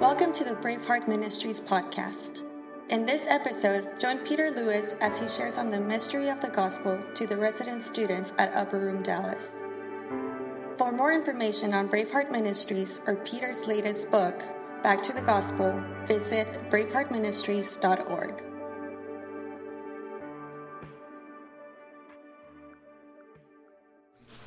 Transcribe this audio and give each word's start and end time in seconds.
Welcome 0.00 0.32
to 0.34 0.44
the 0.44 0.54
Braveheart 0.54 1.08
Ministries 1.08 1.60
podcast. 1.60 2.44
In 2.88 3.04
this 3.04 3.26
episode, 3.26 3.98
join 3.98 4.18
Peter 4.18 4.48
Louis 4.48 4.94
as 5.00 5.18
he 5.18 5.26
shares 5.26 5.58
on 5.58 5.72
the 5.72 5.80
mystery 5.80 6.28
of 6.28 6.40
the 6.40 6.50
gospel 6.50 6.96
to 7.16 7.26
the 7.26 7.36
resident 7.36 7.82
students 7.82 8.32
at 8.38 8.54
Upper 8.54 8.78
Room 8.78 9.02
Dallas. 9.02 9.56
For 10.76 10.92
more 10.92 11.12
information 11.12 11.74
on 11.74 11.88
Braveheart 11.88 12.30
Ministries 12.30 13.00
or 13.08 13.16
Peter's 13.16 13.66
latest 13.66 14.08
book, 14.12 14.40
Back 14.84 15.02
to 15.02 15.12
the 15.12 15.20
Gospel, 15.20 15.82
visit 16.06 16.46
braveheartministries.org. 16.70 18.44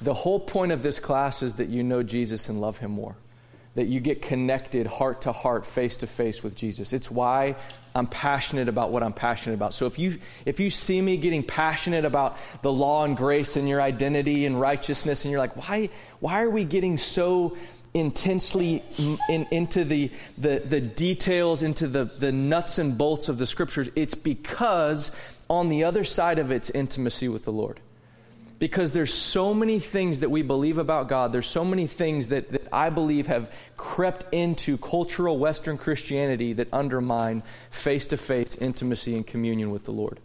The 0.02 0.14
whole 0.14 0.40
point 0.40 0.72
of 0.72 0.82
this 0.82 0.98
class 0.98 1.44
is 1.44 1.56
that 1.56 1.68
you 1.68 1.84
know 1.84 2.04
Jesus 2.04 2.48
and 2.48 2.62
love 2.62 2.78
him 2.78 2.92
more 2.92 3.18
that 3.76 3.88
you 3.88 4.00
get 4.00 4.22
connected 4.22 4.86
heart 4.86 5.22
to 5.22 5.32
heart, 5.32 5.66
face 5.66 5.98
to 5.98 6.08
face 6.08 6.44
with 6.44 6.56
Jesus. 6.56 6.92
It's 6.92 7.10
why 7.10 7.56
I'm 7.96 8.08
passionate 8.08 8.68
about 8.68 8.92
what 8.92 9.02
I'm 9.02 9.14
passionate 9.14 9.56
about. 9.56 9.74
So 9.74 9.86
if 9.86 9.98
you 9.98 10.20
if 10.46 10.60
you 10.60 10.70
see 10.70 11.02
me 11.02 11.18
getting 11.18 11.44
passionate 11.44 12.04
about 12.04 12.38
the 12.62 12.72
law 12.72 13.06
and 13.06 13.16
grace 13.16 13.56
and 13.56 13.70
your 13.70 13.82
identity 13.82 14.46
and 14.46 14.60
righteousness 14.60 15.24
and 15.24 15.32
you're 15.32 15.40
like, 15.40 15.56
"Why 15.56 15.90
why 16.20 16.44
are 16.44 16.50
we 16.50 16.66
getting 16.66 16.98
so 16.98 17.56
intensely 17.94 18.84
in, 19.30 19.48
into 19.52 19.84
the, 19.84 20.10
the, 20.38 20.62
the 20.66 20.80
details, 20.80 21.62
into 21.62 21.88
the, 21.88 22.06
the 22.06 22.32
nuts 22.32 22.78
and 22.78 22.98
bolts 22.98 23.28
of 23.28 23.38
the 23.38 23.46
scriptures, 23.46 23.90
it's 23.96 24.16
because 24.16 25.12
on 25.50 25.68
the 25.68 25.84
other 25.84 26.06
side 26.06 26.40
of 26.40 26.52
it's 26.52 26.70
intimacy 26.70 27.28
with 27.28 27.44
the 27.44 27.52
Lord 27.52 27.80
because 28.62 28.92
there's 28.92 29.12
so 29.12 29.56
many 29.56 29.80
things 29.80 30.20
that 30.20 30.30
we 30.30 30.44
believe 30.44 30.78
about 30.78 31.10
God. 31.10 31.32
There's 31.32 31.48
so 31.48 31.66
many 31.66 31.88
things 31.88 32.28
that, 32.28 32.50
that 32.50 32.68
I 32.72 32.92
believe 32.92 33.26
have 33.26 33.52
crept 33.76 34.32
into 34.32 34.78
cultural 34.78 35.40
Western 35.40 35.80
Christianity 35.80 36.54
that 36.54 36.72
undermine 36.72 37.42
face 37.72 38.06
to 38.08 38.18
face 38.18 38.56
intimacy 38.56 39.16
and 39.16 39.26
communion 39.26 39.72
with 39.72 39.86
the 39.86 39.92
Lord. 39.92 40.20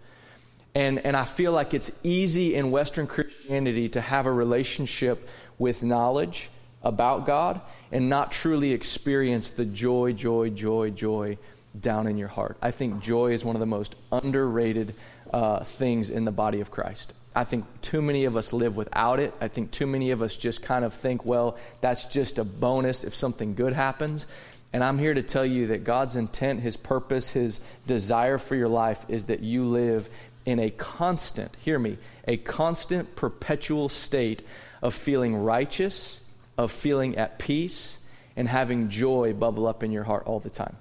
And, 0.75 0.98
and 0.98 1.16
I 1.16 1.25
feel 1.25 1.52
like 1.52 1.72
it's 1.72 1.91
easy 2.02 2.55
in 2.55 2.70
Western 2.70 3.06
Christianity 3.06 3.88
to 3.88 4.02
have 4.02 4.27
a 4.27 4.33
relationship 4.33 5.30
with 5.56 5.82
knowledge 5.82 6.50
about 6.82 7.25
God 7.25 7.62
and 7.91 8.10
not 8.10 8.32
truly 8.32 8.72
experience 8.72 9.48
the 9.48 9.64
joy, 9.64 10.12
joy, 10.12 10.50
joy, 10.50 10.91
joy 10.91 11.38
down 11.80 12.06
in 12.06 12.19
your 12.19 12.28
heart. 12.28 12.58
I 12.60 12.70
think 12.70 13.00
joy 13.00 13.32
is 13.32 13.47
one 13.47 13.56
of 13.56 13.60
the 13.60 13.66
most 13.66 13.94
underrated 14.12 14.92
uh, 15.32 15.64
things 15.64 16.10
in 16.10 16.27
the 16.27 16.32
body 16.32 16.60
of 16.60 16.70
Christ. 16.70 17.14
I 17.36 17.44
think 17.44 17.66
too 17.82 18.00
many 18.00 18.24
of 18.24 18.34
us 18.34 18.54
live 18.54 18.76
without 18.76 19.20
it. 19.20 19.34
I 19.42 19.48
think 19.48 19.70
too 19.70 19.86
many 19.86 20.10
of 20.10 20.22
us 20.22 20.34
just 20.36 20.62
kind 20.62 20.86
of 20.86 20.94
think, 20.94 21.26
well, 21.26 21.58
that's 21.82 22.06
just 22.06 22.38
a 22.38 22.44
bonus 22.44 23.04
if 23.04 23.14
something 23.14 23.54
good 23.54 23.74
happens. 23.74 24.26
And 24.72 24.82
I'm 24.82 24.96
here 24.98 25.12
to 25.12 25.22
tell 25.22 25.44
you 25.44 25.66
that 25.66 25.84
God's 25.84 26.16
intent, 26.16 26.60
His 26.60 26.78
purpose, 26.78 27.28
His 27.28 27.60
desire 27.86 28.38
for 28.38 28.56
your 28.56 28.68
life 28.68 29.04
is 29.08 29.26
that 29.26 29.40
you 29.40 29.66
live 29.66 30.08
in 30.46 30.58
a 30.58 30.70
constant, 30.70 31.54
hear 31.56 31.78
me, 31.78 31.98
a 32.26 32.38
constant, 32.38 33.14
perpetual 33.16 33.90
state 33.90 34.40
of 34.80 34.94
feeling 34.94 35.36
righteous, 35.36 36.24
of 36.56 36.72
feeling 36.72 37.18
at 37.18 37.38
peace, 37.38 38.02
and 38.34 38.48
having 38.48 38.88
joy 38.88 39.34
bubble 39.34 39.66
up 39.66 39.82
in 39.82 39.92
your 39.92 40.04
heart 40.04 40.22
all 40.24 40.40
the 40.40 40.48
time. 40.48 40.76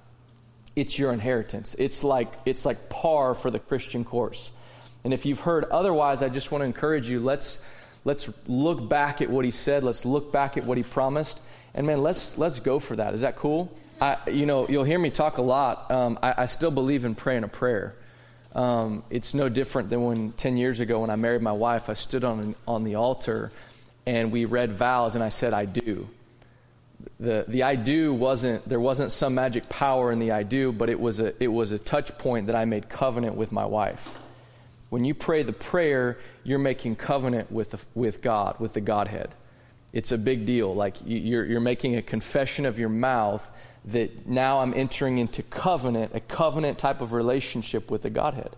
It's 0.74 0.98
your 0.98 1.12
inheritance. 1.12 1.76
It's 1.78 2.02
like, 2.02 2.32
it's 2.46 2.66
like 2.66 2.90
par 2.90 3.34
for 3.34 3.52
the 3.52 3.60
Christian 3.60 4.06
course. 4.06 4.52
And 5.06 5.14
if 5.14 5.24
you've 5.24 5.40
heard 5.40 5.66
otherwise, 5.66 6.24
I 6.24 6.30
just 6.30 6.52
want 6.52 6.64
to 6.64 6.66
encourage 6.66 7.08
you 7.08 7.20
let's, 7.20 7.64
let's 8.06 8.28
look 8.48 8.90
back 8.90 9.22
at 9.22 9.30
what 9.30 9.46
he 9.46 9.52
said, 9.52 9.84
let's 9.84 10.04
look 10.04 10.32
back 10.32 10.58
at 10.58 10.66
what 10.66 10.78
he 10.78 10.84
promised. 10.84 11.40
And 11.76 11.86
man, 11.86 12.02
let's, 12.02 12.40
let's 12.40 12.60
go 12.60 12.80
for 12.80 12.96
that. 12.96 13.14
Is 13.14 13.22
that 13.22 13.36
cool? 13.36 13.72
I, 14.02 14.18
you 14.28 14.48
know, 14.48 14.68
you'll 14.68 14.84
hear 14.84 14.98
me 14.98 15.12
talk 15.12 15.38
a 15.38 15.44
lot. 15.44 15.92
Um, 15.92 16.18
I, 16.24 16.34
I, 16.40 16.46
still 16.48 16.72
believe 16.72 17.06
in 17.06 17.14
praying 17.14 17.44
a 17.44 17.48
prayer. 17.48 17.94
Um, 18.56 19.04
it's 19.12 19.36
no 19.36 19.48
different 19.48 19.92
than 19.92 20.04
when 20.04 20.32
10 20.32 20.58
years 20.58 20.80
ago 20.80 21.02
when 21.02 21.12
I 21.12 21.16
married 21.18 21.44
my 21.44 21.52
wife, 21.52 21.88
I 21.88 21.94
stood 21.94 22.24
on, 22.24 22.56
on 22.68 22.84
the 22.84 22.96
altar 22.96 23.52
and 24.08 24.32
we 24.32 24.46
read 24.46 24.72
vows 24.72 25.14
and 25.14 25.24
I 25.24 25.30
said, 25.30 25.54
I 25.54 25.66
do. 25.66 26.10
The, 27.20 27.46
the 27.48 27.62
I 27.62 27.76
do 27.76 28.12
wasn't, 28.12 28.68
there 28.68 28.80
wasn't 28.80 29.12
some 29.12 29.36
magic 29.36 29.70
power 29.70 30.12
in 30.12 30.18
the 30.18 30.32
I 30.32 30.42
do, 30.42 30.72
but 30.72 30.90
it 30.90 31.00
was 31.00 31.20
a, 31.20 31.42
it 31.42 31.50
was 31.50 31.72
a 31.74 31.78
touch 31.78 32.18
point 32.18 32.48
that 32.48 32.56
I 32.56 32.66
made 32.66 32.90
covenant 32.90 33.36
with 33.36 33.52
my 33.52 33.66
wife. 33.66 34.18
When 34.90 35.04
you 35.04 35.14
pray 35.14 35.44
the 35.44 35.54
prayer, 35.54 36.18
you're 36.44 36.60
making 36.60 36.96
covenant 36.96 37.52
with, 37.52 37.72
the, 37.72 37.80
with 37.96 38.22
God, 38.22 38.60
with 38.60 38.74
the 38.74 38.82
Godhead. 38.82 39.30
It's 39.94 40.12
a 40.12 40.18
big 40.18 40.46
deal. 40.46 40.74
Like 40.76 40.98
you're, 41.06 41.46
you're 41.46 41.60
making 41.60 41.96
a 41.96 42.02
confession 42.02 42.66
of 42.66 42.78
your 42.78 42.90
mouth 42.90 43.50
that 43.86 44.28
now 44.28 44.60
I'm 44.60 44.74
entering 44.74 45.20
into 45.20 45.44
covenant, 45.44 46.12
a 46.14 46.20
covenant 46.20 46.78
type 46.78 47.02
of 47.02 47.14
relationship 47.14 47.92
with 47.92 48.02
the 48.02 48.10
Godhead. 48.10 48.56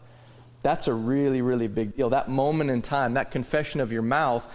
That's 0.62 0.88
a 0.88 0.94
really, 0.94 1.42
really 1.42 1.68
big 1.68 1.96
deal. 1.96 2.10
That 2.10 2.30
moment 2.30 2.70
in 2.70 2.82
time, 2.82 3.14
that 3.14 3.32
confession 3.32 3.82
of 3.82 3.92
your 3.92 4.02
mouth 4.02 4.48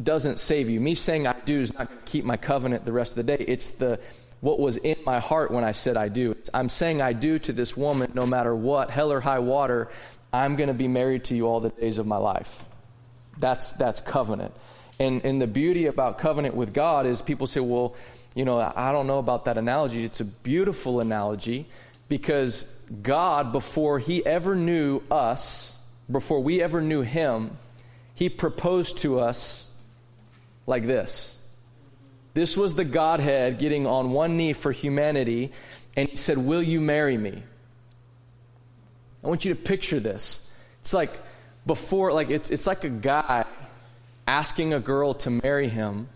doesn't 0.00 0.38
save 0.38 0.70
you. 0.70 0.80
Me 0.80 0.94
saying 0.94 1.26
I 1.26 1.34
do 1.44 1.60
is 1.60 1.72
not 1.72 1.88
going 1.88 1.98
to 1.98 2.04
keep 2.04 2.24
my 2.24 2.36
covenant 2.36 2.84
the 2.84 2.92
rest 2.92 3.12
of 3.12 3.16
the 3.16 3.36
day. 3.36 3.44
It's 3.46 3.68
the 3.68 3.98
what 4.40 4.58
was 4.58 4.76
in 4.78 4.96
my 5.06 5.20
heart 5.20 5.50
when 5.50 5.62
I 5.62 5.72
said 5.72 5.96
I 5.96 6.08
do. 6.08 6.36
I'm 6.52 6.68
saying 6.68 7.00
I 7.00 7.12
do 7.12 7.38
to 7.40 7.52
this 7.52 7.76
woman 7.76 8.10
no 8.14 8.26
matter 8.26 8.54
what, 8.54 8.90
hell 8.90 9.12
or 9.12 9.20
high 9.20 9.38
water. 9.38 9.88
I'm 10.32 10.56
going 10.56 10.68
to 10.68 10.74
be 10.74 10.88
married 10.88 11.24
to 11.24 11.34
you 11.34 11.46
all 11.46 11.60
the 11.60 11.70
days 11.70 11.98
of 11.98 12.06
my 12.06 12.16
life. 12.16 12.64
That's, 13.38 13.72
that's 13.72 14.00
covenant. 14.00 14.54
And, 14.98 15.24
and 15.24 15.40
the 15.40 15.46
beauty 15.46 15.86
about 15.86 16.18
covenant 16.18 16.54
with 16.54 16.72
God 16.72 17.06
is 17.06 17.22
people 17.22 17.46
say, 17.46 17.60
well, 17.60 17.94
you 18.34 18.44
know, 18.44 18.72
I 18.74 18.92
don't 18.92 19.06
know 19.06 19.18
about 19.18 19.44
that 19.44 19.58
analogy. 19.58 20.04
It's 20.04 20.20
a 20.20 20.24
beautiful 20.24 21.00
analogy 21.00 21.66
because 22.08 22.64
God, 23.02 23.52
before 23.52 23.98
He 23.98 24.24
ever 24.24 24.54
knew 24.54 25.02
us, 25.10 25.80
before 26.10 26.40
we 26.40 26.62
ever 26.62 26.80
knew 26.80 27.02
Him, 27.02 27.58
He 28.14 28.28
proposed 28.28 28.98
to 28.98 29.20
us 29.20 29.70
like 30.66 30.86
this. 30.86 31.46
This 32.34 32.56
was 32.56 32.74
the 32.74 32.84
Godhead 32.84 33.58
getting 33.58 33.86
on 33.86 34.12
one 34.12 34.36
knee 34.36 34.54
for 34.54 34.72
humanity, 34.72 35.52
and 35.96 36.08
He 36.08 36.16
said, 36.16 36.38
Will 36.38 36.62
you 36.62 36.80
marry 36.80 37.18
me? 37.18 37.42
I 39.22 39.28
want 39.28 39.44
you 39.44 39.54
to 39.54 39.60
picture 39.60 40.00
this. 40.00 40.50
It's 40.80 40.92
like 40.92 41.12
before, 41.66 42.12
like 42.12 42.30
it's, 42.30 42.50
it's 42.50 42.66
like 42.66 42.84
a 42.84 42.88
guy 42.88 43.44
asking 44.26 44.74
a 44.74 44.80
girl 44.80 45.14
to 45.14 45.30
marry 45.30 45.68
him, 45.68 46.08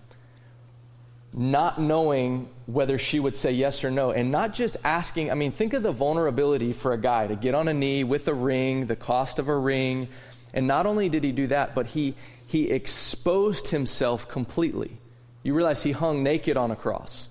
not 1.33 1.81
knowing 1.81 2.49
whether 2.67 2.99
she 2.99 3.21
would 3.21 3.37
say 3.37 3.53
yes 3.53 3.85
or 3.85 3.91
no, 3.91 4.11
and 4.11 4.33
not 4.33 4.53
just 4.53 4.77
asking. 4.85 5.31
I 5.31 5.35
mean, 5.35 5.53
think 5.53 5.73
of 5.73 5.83
the 5.83 5.93
vulnerability 5.93 6.73
for 6.73 6.93
a 6.93 6.99
guy 6.99 7.27
to 7.27 7.37
get 7.37 7.55
on 7.55 7.69
a 7.69 7.75
knee 7.75 8.03
with 8.05 8.27
a 8.27 8.35
ring, 8.35 8.87
the 8.87 8.97
cost 8.97 9.39
of 9.39 9.49
a 9.49 9.57
ring. 9.57 10.09
And 10.53 10.67
not 10.67 10.87
only 10.87 11.09
did 11.09 11.23
he 11.23 11.33
do 11.33 11.47
that, 11.49 11.75
but 11.75 11.87
he, 11.87 12.15
he 12.47 12.71
exposed 12.71 13.69
himself 13.69 14.29
completely. 14.29 14.91
You 15.43 15.55
realize 15.55 15.83
he 15.83 15.93
hung 15.93 16.23
naked 16.23 16.57
on 16.57 16.71
a 16.71 16.77
cross. 16.77 17.29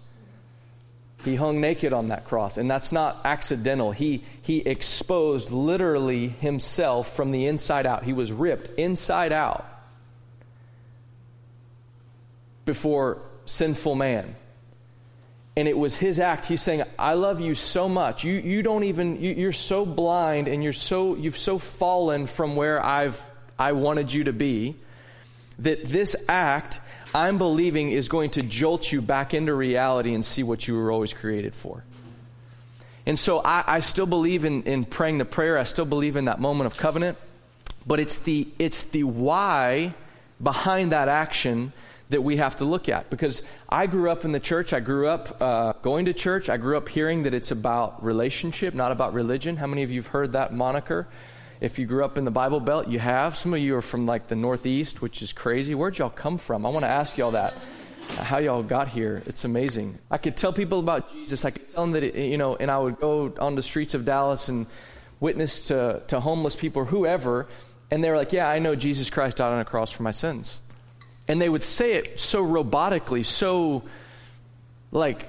He 1.26 1.36
hung 1.36 1.60
naked 1.60 1.92
on 1.92 2.10
that 2.10 2.26
cross, 2.26 2.58
and 2.58 2.70
that's 2.70 2.92
not 2.92 3.22
accidental. 3.26 3.92
He, 3.92 4.24
he 4.42 4.60
exposed 4.60 5.52
literally 5.52 6.30
himself 6.30 7.16
from 7.16 7.32
the 7.32 7.48
inside 7.48 7.86
out. 7.86 8.04
He 8.04 8.14
was 8.14 8.32
ripped 8.32 8.80
inside 8.80 9.32
out 9.32 9.66
before 12.64 13.22
sinful 13.46 13.96
man. 13.96 14.36
And 15.58 15.68
it 15.68 15.78
was 15.78 15.96
his 15.96 16.20
act. 16.20 16.46
He's 16.46 16.62
saying, 16.62 16.84
I 17.00 17.14
love 17.14 17.40
you 17.40 17.56
so 17.56 17.88
much. 17.88 18.24
You, 18.24 18.34
you 18.34 18.62
don't 18.62 18.84
even, 18.84 19.22
you, 19.22 19.32
you're 19.32 19.52
so 19.54 19.86
blind 19.86 20.48
and 20.48 20.64
you're 20.64 20.74
so, 20.74 21.16
you've 21.16 21.38
so 21.38 21.60
fallen 21.60 22.28
from 22.28 22.56
where 22.56 22.84
I've, 22.84 23.22
I 23.58 23.72
wanted 23.72 24.12
you 24.12 24.26
to 24.26 24.34
be 24.34 24.76
that 25.60 25.86
this 25.86 26.16
act 26.28 26.82
I'm 27.16 27.38
believing 27.38 27.92
is 27.92 28.10
going 28.10 28.32
to 28.32 28.44
jolt 28.44 28.92
you 28.92 29.02
back 29.02 29.34
into 29.34 29.54
reality 29.54 30.14
and 30.14 30.24
see 30.24 30.44
what 30.44 30.68
you 30.68 30.76
were 30.76 30.92
always 30.92 31.14
created 31.14 31.56
for. 31.56 31.86
And 33.06 33.18
so 33.18 33.40
I, 33.40 33.64
I 33.66 33.80
still 33.80 34.06
believe 34.06 34.44
in, 34.44 34.64
in 34.64 34.84
praying 34.84 35.20
the 35.20 35.26
prayer. 35.26 35.58
I 35.58 35.64
still 35.64 35.86
believe 35.86 36.18
in 36.18 36.26
that 36.26 36.42
moment 36.42 36.68
of 36.68 36.78
covenant. 36.78 37.18
But 37.88 38.02
it's 38.02 38.18
the, 38.18 38.50
it's 38.60 38.84
the 38.84 39.06
why 39.06 39.94
behind 40.44 40.92
that 40.92 41.08
action 41.08 41.72
that 42.10 42.22
we 42.22 42.36
have 42.36 42.58
to 42.58 42.66
look 42.66 42.90
at. 42.90 43.10
Because 43.10 43.44
I 43.70 43.88
grew 43.88 44.12
up 44.12 44.26
in 44.26 44.34
the 44.34 44.40
church. 44.42 44.74
I 44.74 44.82
grew 44.82 45.08
up 45.08 45.42
uh, 45.42 45.72
going 45.84 46.06
to 46.06 46.14
church. 46.14 46.50
I 46.50 46.58
grew 46.58 46.76
up 46.76 46.90
hearing 46.90 47.24
that 47.24 47.34
it's 47.34 47.52
about 47.52 48.04
relationship, 48.04 48.74
not 48.74 48.92
about 48.92 49.14
religion. 49.14 49.56
How 49.56 49.68
many 49.68 49.84
of 49.84 49.92
you 49.92 50.02
have 50.02 50.12
heard 50.12 50.34
that 50.34 50.54
moniker? 50.54 51.08
If 51.62 51.80
you 51.80 51.86
grew 51.86 52.04
up 52.04 52.18
in 52.18 52.26
the 52.26 52.32
Bible 52.32 52.60
Belt, 52.60 52.88
you 52.88 53.00
have. 53.00 53.38
Some 53.38 53.54
of 53.54 53.60
you 53.60 53.76
are 53.76 53.82
from 53.82 54.06
like 54.06 54.28
the 54.28 54.36
Northeast, 54.36 55.02
which 55.02 55.22
is 55.22 55.34
crazy. 55.34 55.74
Where'd 55.76 55.98
y'all 55.98 56.10
come 56.10 56.38
from? 56.38 56.66
I 56.66 56.70
want 56.70 56.84
to 56.84 56.90
ask 56.90 57.18
y'all 57.18 57.32
that. 57.32 57.54
How 58.18 58.38
y'all 58.38 58.62
got 58.62 58.88
here? 58.88 59.24
It's 59.26 59.46
amazing. 59.46 59.98
I 60.12 60.18
could 60.18 60.38
tell 60.38 60.54
people 60.54 60.80
about 60.80 61.12
Jesus. 61.12 61.44
I 61.46 61.52
could 61.52 61.70
tell 61.70 61.84
them 61.84 61.94
that, 61.94 62.04
it, 62.04 62.16
you 62.16 62.38
know, 62.38 62.56
and 62.56 62.70
I 62.70 62.78
would 62.78 63.00
go 63.00 63.34
on 63.40 63.56
the 63.56 63.64
streets 63.64 63.94
of 63.94 64.06
Dallas 64.06 64.50
and 64.50 64.68
witness 65.20 65.68
to, 65.70 66.04
to 66.08 66.20
homeless 66.20 66.56
people 66.56 66.84
or 66.84 66.86
whoever, 66.86 67.48
and 67.90 68.04
they 68.04 68.10
were 68.10 68.18
like, 68.18 68.32
Yeah, 68.32 68.48
I 68.48 68.60
know 68.60 68.76
Jesus 68.76 69.10
Christ 69.10 69.38
died 69.38 69.52
on 69.52 69.60
a 69.60 69.66
cross 69.66 69.92
for 69.92 70.04
my 70.04 70.12
sins. 70.12 70.62
And 71.28 71.42
they 71.42 71.50
would 71.50 71.64
say 71.64 71.94
it 71.94 72.20
so 72.20 72.46
robotically, 72.46 73.26
so 73.26 73.84
like, 74.92 75.28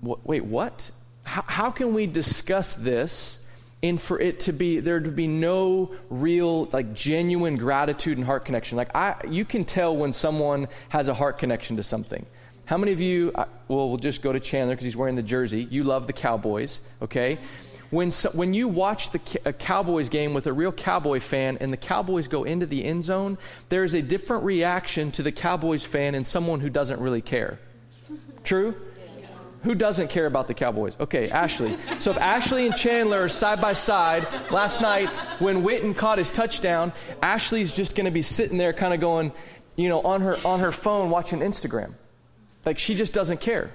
wait, 0.00 0.44
what? 0.44 0.90
how, 1.30 1.44
how 1.46 1.70
can 1.70 1.94
we 1.94 2.06
discuss 2.06 2.72
this 2.72 3.39
and 3.82 4.00
for 4.00 4.20
it 4.20 4.40
to 4.40 4.52
be 4.52 4.80
there 4.80 5.00
to 5.00 5.10
be 5.10 5.26
no 5.26 5.90
real 6.08 6.66
like 6.66 6.92
genuine 6.94 7.56
gratitude 7.56 8.18
and 8.18 8.26
heart 8.26 8.44
connection 8.44 8.76
like 8.76 8.94
i 8.94 9.14
you 9.28 9.44
can 9.44 9.64
tell 9.64 9.96
when 9.96 10.12
someone 10.12 10.68
has 10.90 11.08
a 11.08 11.14
heart 11.14 11.38
connection 11.38 11.76
to 11.76 11.82
something 11.82 12.26
how 12.66 12.76
many 12.76 12.92
of 12.92 13.00
you 13.00 13.32
well 13.68 13.88
we'll 13.88 13.96
just 13.96 14.22
go 14.22 14.32
to 14.32 14.40
chandler 14.40 14.74
because 14.74 14.84
he's 14.84 14.96
wearing 14.96 15.16
the 15.16 15.22
jersey 15.22 15.66
you 15.70 15.82
love 15.82 16.06
the 16.06 16.12
cowboys 16.12 16.80
okay 17.00 17.38
when, 17.90 18.12
so, 18.12 18.30
when 18.30 18.54
you 18.54 18.68
watch 18.68 19.10
the 19.10 19.20
a 19.44 19.52
Cowboys 19.52 20.08
game 20.08 20.32
with 20.32 20.46
a 20.46 20.52
real 20.52 20.70
Cowboy 20.70 21.18
fan 21.18 21.58
and 21.60 21.72
the 21.72 21.76
Cowboys 21.76 22.28
go 22.28 22.44
into 22.44 22.64
the 22.64 22.84
end 22.84 23.02
zone, 23.02 23.36
there's 23.68 23.94
a 23.94 24.02
different 24.02 24.44
reaction 24.44 25.10
to 25.12 25.24
the 25.24 25.32
Cowboys 25.32 25.84
fan 25.84 26.14
and 26.14 26.24
someone 26.24 26.60
who 26.60 26.70
doesn't 26.70 27.00
really 27.00 27.20
care. 27.20 27.58
True? 28.44 28.76
Who 29.62 29.74
doesn't 29.74 30.08
care 30.08 30.26
about 30.26 30.48
the 30.48 30.54
Cowboys? 30.54 30.96
Okay, 30.98 31.28
Ashley. 31.28 31.76
So 31.98 32.12
if 32.12 32.18
Ashley 32.18 32.66
and 32.66 32.74
Chandler 32.74 33.24
are 33.24 33.28
side 33.28 33.60
by 33.60 33.74
side, 33.74 34.26
last 34.50 34.80
night 34.80 35.08
when 35.38 35.62
Witten 35.62 35.94
caught 35.94 36.18
his 36.18 36.30
touchdown, 36.30 36.92
Ashley's 37.22 37.72
just 37.72 37.94
going 37.94 38.06
to 38.06 38.10
be 38.10 38.22
sitting 38.22 38.56
there 38.56 38.72
kind 38.72 38.94
of 38.94 39.00
going, 39.00 39.32
you 39.76 39.88
know, 39.88 40.00
on 40.00 40.22
her 40.22 40.36
on 40.44 40.60
her 40.60 40.72
phone 40.72 41.10
watching 41.10 41.40
Instagram. 41.40 41.92
Like 42.64 42.78
she 42.78 42.94
just 42.94 43.12
doesn't 43.12 43.40
care. 43.40 43.70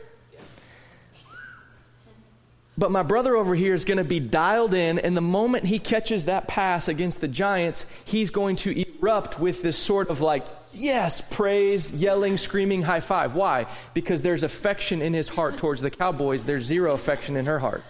But 2.78 2.92
my 2.92 3.04
brother 3.04 3.36
over 3.36 3.56
here 3.56 3.74
is 3.74 3.86
going 3.86 4.00
to 4.00 4.04
be 4.04 4.20
dialed 4.20 4.74
in, 4.74 5.00
and 5.00 5.16
the 5.16 5.22
moment 5.22 5.64
he 5.64 5.80
catches 5.80 6.26
that 6.26 6.48
pass 6.48 6.90
against 6.90 7.22
the 7.22 7.28
Giants, 7.28 7.86
he's 8.04 8.32
going 8.32 8.58
to 8.58 8.86
erupt 9.00 9.40
with 9.40 9.62
this 9.62 9.78
sort 9.78 10.10
of 10.10 10.20
like, 10.20 10.46
yes, 10.76 11.22
praise, 11.22 11.94
yelling, 11.94 12.38
screaming, 12.38 12.82
high 12.82 13.00
five. 13.00 13.36
Why? 13.36 13.68
Because 13.94 14.22
there's 14.22 14.44
affection 14.44 15.02
in 15.02 15.14
his 15.14 15.30
heart 15.30 15.58
towards 15.58 15.82
the 15.82 15.92
Cowboys, 15.92 16.46
there's 16.46 16.64
zero 16.64 16.94
affection 16.94 17.36
in 17.36 17.46
her 17.46 17.60
heart. 17.60 17.84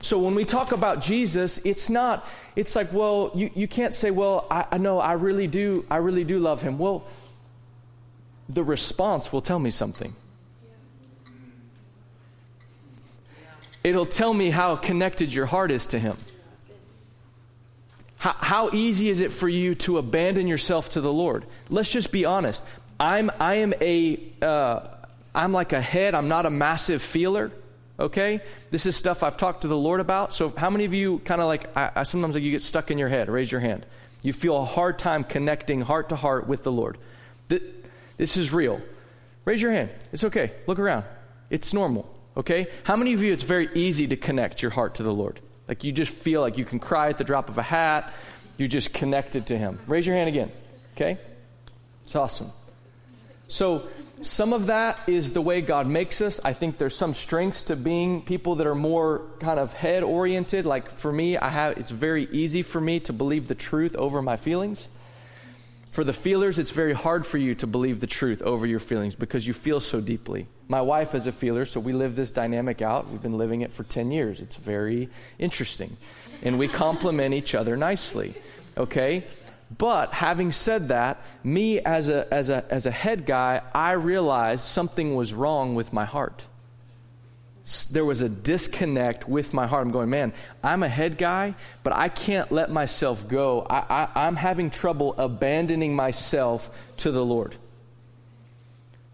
So 0.00 0.20
when 0.20 0.36
we 0.36 0.44
talk 0.44 0.70
about 0.70 1.02
Jesus, 1.02 1.58
it's 1.64 1.90
not, 1.90 2.26
it's 2.54 2.76
like, 2.76 2.92
well, 2.92 3.32
you, 3.34 3.50
you 3.54 3.66
can't 3.66 3.94
say, 3.94 4.12
well, 4.12 4.46
I, 4.48 4.64
I 4.70 4.78
know 4.78 5.00
I 5.00 5.14
really 5.14 5.48
do, 5.48 5.84
I 5.90 5.96
really 5.96 6.22
do 6.22 6.38
love 6.38 6.62
him. 6.62 6.78
Well, 6.78 7.04
the 8.48 8.62
response 8.62 9.32
will 9.32 9.42
tell 9.42 9.58
me 9.58 9.70
something. 9.70 10.14
it'll 13.88 14.06
tell 14.06 14.34
me 14.34 14.50
how 14.50 14.76
connected 14.76 15.32
your 15.32 15.46
heart 15.46 15.70
is 15.70 15.86
to 15.86 15.98
Him. 15.98 16.16
How, 18.28 18.34
how 18.38 18.70
easy 18.74 19.08
is 19.08 19.20
it 19.20 19.32
for 19.32 19.48
you 19.48 19.74
to 19.76 19.96
abandon 19.96 20.46
yourself 20.46 20.90
to 20.90 21.00
the 21.00 21.12
Lord? 21.12 21.46
Let's 21.70 21.90
just 21.90 22.12
be 22.12 22.26
honest. 22.26 22.62
I'm, 23.00 23.30
I 23.40 23.56
am 23.56 23.72
a, 23.80 24.20
uh, 24.42 24.80
I'm 25.34 25.54
like 25.54 25.72
a 25.72 25.80
head, 25.80 26.14
I'm 26.14 26.28
not 26.28 26.44
a 26.44 26.50
massive 26.50 27.00
feeler. 27.00 27.50
Okay? 27.98 28.40
This 28.70 28.84
is 28.84 28.96
stuff 28.96 29.22
I've 29.22 29.38
talked 29.38 29.62
to 29.62 29.68
the 29.68 29.76
Lord 29.76 30.00
about. 30.00 30.34
So, 30.34 30.50
how 30.50 30.68
many 30.68 30.84
of 30.84 30.92
you 30.92 31.20
kind 31.20 31.40
of 31.40 31.46
like, 31.46 31.74
I, 31.74 31.90
I 31.96 32.02
sometimes 32.02 32.34
like 32.34 32.44
you 32.44 32.50
get 32.50 32.60
stuck 32.60 32.90
in 32.90 32.98
your 32.98 33.08
head? 33.08 33.30
Raise 33.30 33.50
your 33.50 33.62
hand. 33.62 33.86
You 34.22 34.34
feel 34.34 34.58
a 34.58 34.64
hard 34.64 34.98
time 34.98 35.24
connecting 35.24 35.80
heart 35.80 36.10
to 36.10 36.16
heart 36.16 36.46
with 36.46 36.64
the 36.64 36.72
Lord. 36.72 36.98
This, 37.48 37.62
this 38.18 38.36
is 38.36 38.52
real. 38.52 38.82
Raise 39.46 39.62
your 39.62 39.72
hand. 39.72 39.88
It's 40.12 40.24
okay. 40.24 40.52
Look 40.66 40.78
around. 40.78 41.04
It's 41.48 41.72
normal. 41.72 42.14
Okay? 42.36 42.66
How 42.84 42.94
many 42.94 43.14
of 43.14 43.22
you, 43.22 43.32
it's 43.32 43.44
very 43.44 43.70
easy 43.74 44.06
to 44.08 44.16
connect 44.16 44.60
your 44.60 44.72
heart 44.72 44.96
to 44.96 45.02
the 45.02 45.14
Lord? 45.14 45.40
Like 45.68 45.84
you 45.84 45.92
just 45.92 46.12
feel 46.12 46.40
like 46.40 46.58
you 46.58 46.64
can 46.64 46.78
cry 46.78 47.10
at 47.10 47.18
the 47.18 47.24
drop 47.24 47.48
of 47.48 47.58
a 47.58 47.62
hat. 47.62 48.12
You're 48.56 48.68
just 48.68 48.92
connected 48.92 49.46
to 49.48 49.58
Him. 49.58 49.78
Raise 49.86 50.06
your 50.06 50.16
hand 50.16 50.28
again. 50.28 50.50
Okay? 50.94 51.18
It's 52.04 52.16
awesome. 52.16 52.50
So, 53.46 53.86
some 54.20 54.52
of 54.52 54.66
that 54.66 55.00
is 55.08 55.32
the 55.32 55.40
way 55.40 55.60
God 55.60 55.86
makes 55.86 56.20
us. 56.20 56.40
I 56.44 56.52
think 56.52 56.78
there's 56.78 56.96
some 56.96 57.14
strengths 57.14 57.62
to 57.64 57.76
being 57.76 58.20
people 58.20 58.56
that 58.56 58.66
are 58.66 58.74
more 58.74 59.22
kind 59.38 59.60
of 59.60 59.72
head 59.72 60.02
oriented. 60.02 60.66
Like 60.66 60.90
for 60.90 61.12
me, 61.12 61.36
I 61.36 61.50
have 61.50 61.78
it's 61.78 61.92
very 61.92 62.24
easy 62.32 62.62
for 62.62 62.80
me 62.80 62.98
to 63.00 63.12
believe 63.12 63.46
the 63.46 63.54
truth 63.54 63.94
over 63.94 64.20
my 64.20 64.36
feelings. 64.36 64.88
For 65.90 66.04
the 66.04 66.12
feelers, 66.12 66.58
it's 66.58 66.70
very 66.70 66.92
hard 66.92 67.26
for 67.26 67.38
you 67.38 67.54
to 67.56 67.66
believe 67.66 68.00
the 68.00 68.06
truth 68.06 68.42
over 68.42 68.66
your 68.66 68.78
feelings 68.78 69.14
because 69.14 69.46
you 69.46 69.52
feel 69.52 69.80
so 69.80 70.00
deeply. 70.00 70.46
My 70.68 70.82
wife 70.82 71.14
is 71.14 71.26
a 71.26 71.32
feeler, 71.32 71.64
so 71.64 71.80
we 71.80 71.92
live 71.92 72.14
this 72.14 72.30
dynamic 72.30 72.82
out. 72.82 73.10
We've 73.10 73.22
been 73.22 73.38
living 73.38 73.62
it 73.62 73.72
for 73.72 73.84
10 73.84 74.10
years. 74.10 74.40
It's 74.40 74.56
very 74.56 75.08
interesting. 75.38 75.96
And 76.42 76.58
we 76.58 76.68
complement 76.68 77.34
each 77.34 77.54
other 77.54 77.76
nicely. 77.76 78.34
Okay? 78.76 79.24
But 79.76 80.12
having 80.12 80.52
said 80.52 80.88
that, 80.88 81.20
me 81.42 81.80
as 81.80 82.08
a, 82.08 82.32
as, 82.32 82.50
a, 82.50 82.64
as 82.70 82.86
a 82.86 82.90
head 82.90 83.26
guy, 83.26 83.62
I 83.74 83.92
realized 83.92 84.64
something 84.64 85.14
was 85.14 85.34
wrong 85.34 85.74
with 85.74 85.92
my 85.92 86.04
heart. 86.04 86.44
There 87.90 88.04
was 88.04 88.20
a 88.20 88.28
disconnect 88.28 89.28
with 89.28 89.52
my 89.52 89.66
heart. 89.66 89.86
I'm 89.86 89.92
going, 89.92 90.10
man, 90.10 90.32
I'm 90.62 90.82
a 90.82 90.88
head 90.88 91.18
guy, 91.18 91.54
but 91.82 91.92
I 91.92 92.08
can't 92.08 92.50
let 92.50 92.70
myself 92.70 93.28
go. 93.28 93.66
I, 93.68 93.78
I, 93.78 94.26
I'm 94.26 94.36
having 94.36 94.70
trouble 94.70 95.14
abandoning 95.18 95.94
myself 95.94 96.70
to 96.98 97.10
the 97.10 97.24
Lord. 97.24 97.54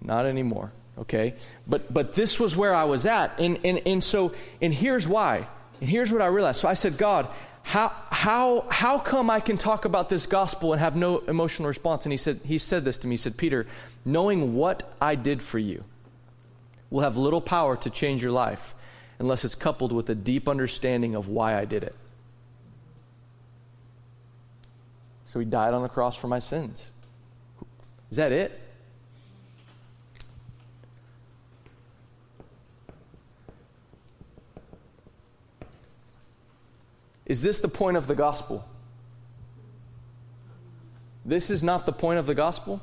Not 0.00 0.26
anymore 0.26 0.72
okay? 0.98 1.34
But, 1.66 1.92
but 1.92 2.14
this 2.14 2.38
was 2.38 2.56
where 2.56 2.74
I 2.74 2.84
was 2.84 3.06
at. 3.06 3.38
And, 3.38 3.58
and, 3.64 3.80
and 3.86 4.04
so, 4.04 4.32
and 4.60 4.72
here's 4.72 5.06
why. 5.08 5.46
And 5.80 5.88
here's 5.90 6.12
what 6.12 6.22
I 6.22 6.26
realized. 6.26 6.60
So 6.60 6.68
I 6.68 6.74
said, 6.74 6.96
God, 6.96 7.28
how, 7.62 7.92
how, 8.10 8.66
how 8.70 8.98
come 8.98 9.30
I 9.30 9.40
can 9.40 9.56
talk 9.56 9.84
about 9.84 10.08
this 10.08 10.26
gospel 10.26 10.72
and 10.72 10.80
have 10.80 10.96
no 10.96 11.18
emotional 11.18 11.68
response? 11.68 12.04
And 12.04 12.12
he 12.12 12.16
said, 12.16 12.40
he 12.44 12.58
said 12.58 12.84
this 12.84 12.98
to 12.98 13.08
me. 13.08 13.14
He 13.14 13.18
said, 13.18 13.36
Peter, 13.36 13.66
knowing 14.04 14.54
what 14.54 14.94
I 15.00 15.14
did 15.14 15.42
for 15.42 15.58
you 15.58 15.84
will 16.90 17.00
have 17.00 17.16
little 17.16 17.40
power 17.40 17.76
to 17.76 17.90
change 17.90 18.22
your 18.22 18.32
life 18.32 18.74
unless 19.18 19.44
it's 19.44 19.54
coupled 19.54 19.92
with 19.92 20.08
a 20.10 20.14
deep 20.14 20.48
understanding 20.48 21.14
of 21.14 21.28
why 21.28 21.58
I 21.58 21.64
did 21.64 21.82
it. 21.82 21.94
So 25.26 25.40
he 25.40 25.44
died 25.44 25.74
on 25.74 25.82
the 25.82 25.88
cross 25.88 26.16
for 26.16 26.28
my 26.28 26.38
sins. 26.38 26.88
Is 28.10 28.16
that 28.16 28.30
it? 28.30 28.60
Is 37.26 37.40
this 37.40 37.58
the 37.58 37.68
point 37.68 37.96
of 37.96 38.06
the 38.06 38.14
gospel? 38.14 38.64
This 41.24 41.50
is 41.50 41.62
not 41.62 41.86
the 41.86 41.92
point 41.92 42.18
of 42.18 42.26
the 42.26 42.34
gospel? 42.34 42.80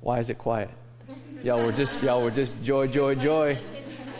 Why 0.00 0.18
is 0.18 0.30
it 0.30 0.38
quiet? 0.38 0.70
Y'all 1.42 1.64
were 1.64 1.72
just 1.72 2.02
y'all 2.02 2.22
were 2.22 2.30
just 2.30 2.62
joy, 2.62 2.86
joy, 2.86 3.14
joy. 3.14 3.58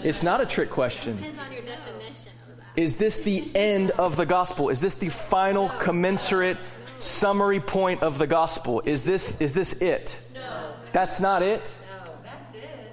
It's 0.03 0.23
not 0.23 0.41
a 0.41 0.47
trick 0.47 0.71
question. 0.71 1.17
Depends 1.17 1.39
on 1.39 1.53
your 1.53 1.63
definition 1.63 2.33
of 2.77 2.99
this 2.99 3.17
the 3.19 3.51
end 3.55 3.91
of 3.93 4.17
the 4.17 4.27
gospel? 4.27 4.69
Is 4.69 4.81
this 4.81 4.95
the 4.95 5.09
final 5.09 5.69
commensurate 5.81 6.57
summary 7.01 7.61
point 7.61 8.03
of 8.03 8.19
the 8.19 8.27
gospel? 8.27 8.83
Is 8.85 9.03
this 9.03 9.41
is 9.41 9.53
this 9.53 9.75
it? 9.83 10.21
No. 10.35 10.73
That's 10.93 11.21
not 11.21 11.43
it. 11.43 11.75
No, 11.91 12.11
that's 12.25 12.55
it. 12.55 12.93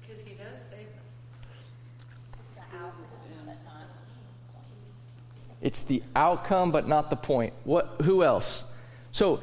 Because 0.00 0.22
he 0.22 0.34
does 0.34 0.58
save 0.58 0.86
us. 1.04 1.20
It's 5.60 5.82
the 5.82 6.02
outcome, 6.16 6.72
but 6.72 6.88
not 6.88 7.10
the 7.10 7.16
point. 7.16 7.52
What? 7.64 7.96
Who 8.02 8.22
else? 8.22 8.64
So, 9.12 9.40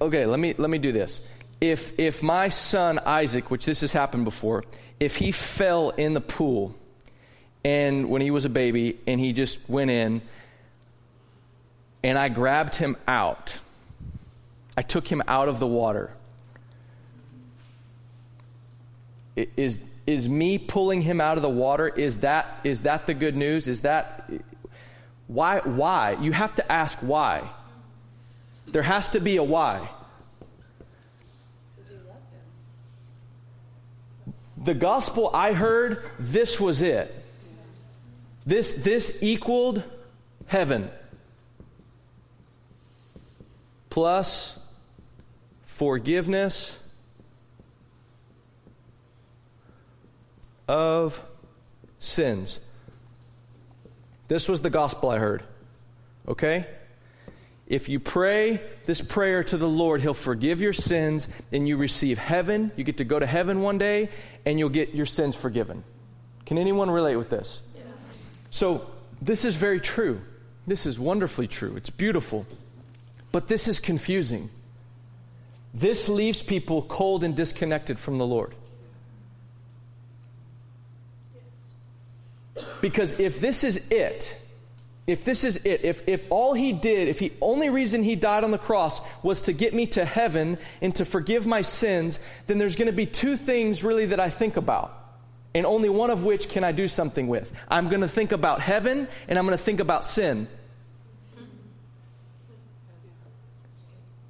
okay, 0.00 0.24
let 0.26 0.40
me 0.40 0.54
let 0.56 0.70
me 0.70 0.78
do 0.78 0.92
this. 0.92 1.20
If 1.60 1.98
if 1.98 2.22
my 2.22 2.48
son 2.48 2.98
Isaac, 3.04 3.50
which 3.50 3.64
this 3.64 3.80
has 3.80 3.92
happened 3.92 4.24
before, 4.24 4.64
if 5.00 5.16
he 5.16 5.32
fell 5.32 5.90
in 5.90 6.14
the 6.14 6.20
pool, 6.20 6.74
and 7.64 8.10
when 8.10 8.20
he 8.20 8.30
was 8.30 8.44
a 8.44 8.50
baby, 8.50 8.98
and 9.06 9.18
he 9.18 9.32
just 9.32 9.68
went 9.68 9.90
in, 9.90 10.20
and 12.02 12.18
I 12.18 12.28
grabbed 12.28 12.76
him 12.76 12.96
out, 13.08 13.58
I 14.76 14.82
took 14.82 15.10
him 15.10 15.22
out 15.26 15.48
of 15.48 15.58
the 15.58 15.66
water. 15.66 16.10
Is 19.36 19.80
is 20.06 20.28
me 20.28 20.58
pulling 20.58 21.02
him 21.02 21.20
out 21.20 21.38
of 21.38 21.42
the 21.42 21.48
water? 21.48 21.88
Is 21.88 22.18
that 22.18 22.60
is 22.62 22.82
that 22.82 23.06
the 23.06 23.14
good 23.14 23.36
news? 23.36 23.68
Is 23.68 23.80
that 23.80 24.30
why? 25.26 25.60
Why? 25.60 26.16
You 26.20 26.32
have 26.32 26.54
to 26.56 26.72
ask 26.72 26.98
why. 26.98 27.48
There 28.66 28.82
has 28.82 29.10
to 29.10 29.20
be 29.20 29.36
a 29.36 29.42
why. 29.42 29.88
The 34.64 34.74
gospel 34.74 35.30
I 35.34 35.52
heard, 35.52 36.02
this 36.18 36.58
was 36.58 36.80
it. 36.80 37.14
This, 38.46 38.72
this 38.74 39.18
equaled 39.22 39.82
heaven. 40.46 40.90
Plus 43.90 44.58
forgiveness 45.66 46.78
of 50.66 51.22
sins. 51.98 52.60
This 54.28 54.48
was 54.48 54.62
the 54.62 54.70
gospel 54.70 55.10
I 55.10 55.18
heard. 55.18 55.42
Okay? 56.26 56.66
If 57.66 57.88
you 57.88 57.98
pray 57.98 58.60
this 58.84 59.00
prayer 59.00 59.42
to 59.44 59.56
the 59.56 59.68
Lord, 59.68 60.02
He'll 60.02 60.12
forgive 60.12 60.60
your 60.60 60.72
sins 60.72 61.28
and 61.50 61.66
you 61.66 61.76
receive 61.76 62.18
heaven. 62.18 62.70
You 62.76 62.84
get 62.84 62.98
to 62.98 63.04
go 63.04 63.18
to 63.18 63.26
heaven 63.26 63.60
one 63.60 63.78
day 63.78 64.10
and 64.44 64.58
you'll 64.58 64.68
get 64.68 64.94
your 64.94 65.06
sins 65.06 65.34
forgiven. 65.34 65.82
Can 66.44 66.58
anyone 66.58 66.90
relate 66.90 67.16
with 67.16 67.30
this? 67.30 67.62
Yeah. 67.74 67.82
So, 68.50 68.90
this 69.22 69.46
is 69.46 69.56
very 69.56 69.80
true. 69.80 70.20
This 70.66 70.84
is 70.84 70.98
wonderfully 70.98 71.48
true. 71.48 71.76
It's 71.76 71.90
beautiful. 71.90 72.46
But 73.32 73.48
this 73.48 73.66
is 73.66 73.80
confusing. 73.80 74.50
This 75.72 76.08
leaves 76.08 76.42
people 76.42 76.82
cold 76.82 77.24
and 77.24 77.34
disconnected 77.34 77.98
from 77.98 78.18
the 78.18 78.26
Lord. 78.26 78.54
Because 82.80 83.18
if 83.18 83.40
this 83.40 83.64
is 83.64 83.90
it, 83.90 84.40
if 85.06 85.24
this 85.24 85.44
is 85.44 85.56
it, 85.66 85.84
if, 85.84 86.02
if 86.08 86.24
all 86.30 86.54
he 86.54 86.72
did, 86.72 87.08
if 87.08 87.18
the 87.18 87.32
only 87.42 87.68
reason 87.68 88.02
he 88.02 88.16
died 88.16 88.42
on 88.42 88.50
the 88.50 88.58
cross 88.58 89.02
was 89.22 89.42
to 89.42 89.52
get 89.52 89.74
me 89.74 89.86
to 89.88 90.04
heaven 90.04 90.56
and 90.80 90.94
to 90.94 91.04
forgive 91.04 91.46
my 91.46 91.60
sins, 91.60 92.20
then 92.46 92.56
there's 92.56 92.76
going 92.76 92.86
to 92.86 92.92
be 92.92 93.04
two 93.04 93.36
things 93.36 93.84
really 93.84 94.06
that 94.06 94.20
I 94.20 94.30
think 94.30 94.56
about. 94.56 94.98
And 95.54 95.66
only 95.66 95.90
one 95.90 96.10
of 96.10 96.24
which 96.24 96.48
can 96.48 96.64
I 96.64 96.72
do 96.72 96.88
something 96.88 97.28
with. 97.28 97.52
I'm 97.68 97.88
going 97.88 98.00
to 98.00 98.08
think 98.08 98.32
about 98.32 98.60
heaven 98.60 99.06
and 99.28 99.38
I'm 99.38 99.44
going 99.44 99.56
to 99.56 99.62
think 99.62 99.78
about 99.78 100.06
sin. 100.06 100.48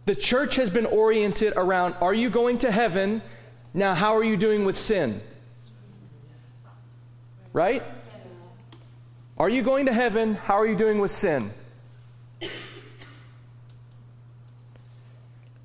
The 0.06 0.14
church 0.14 0.56
has 0.56 0.70
been 0.70 0.86
oriented 0.86 1.54
around 1.56 1.94
are 2.00 2.12
you 2.12 2.30
going 2.30 2.58
to 2.58 2.70
heaven? 2.70 3.22
Now, 3.72 3.94
how 3.94 4.16
are 4.16 4.24
you 4.24 4.36
doing 4.36 4.64
with 4.64 4.76
sin? 4.76 5.20
Right? 7.52 7.82
Are 9.36 9.48
you 9.48 9.62
going 9.62 9.86
to 9.86 9.92
heaven? 9.92 10.34
How 10.34 10.54
are 10.54 10.66
you 10.66 10.76
doing 10.76 11.00
with 11.00 11.10
sin? 11.10 11.52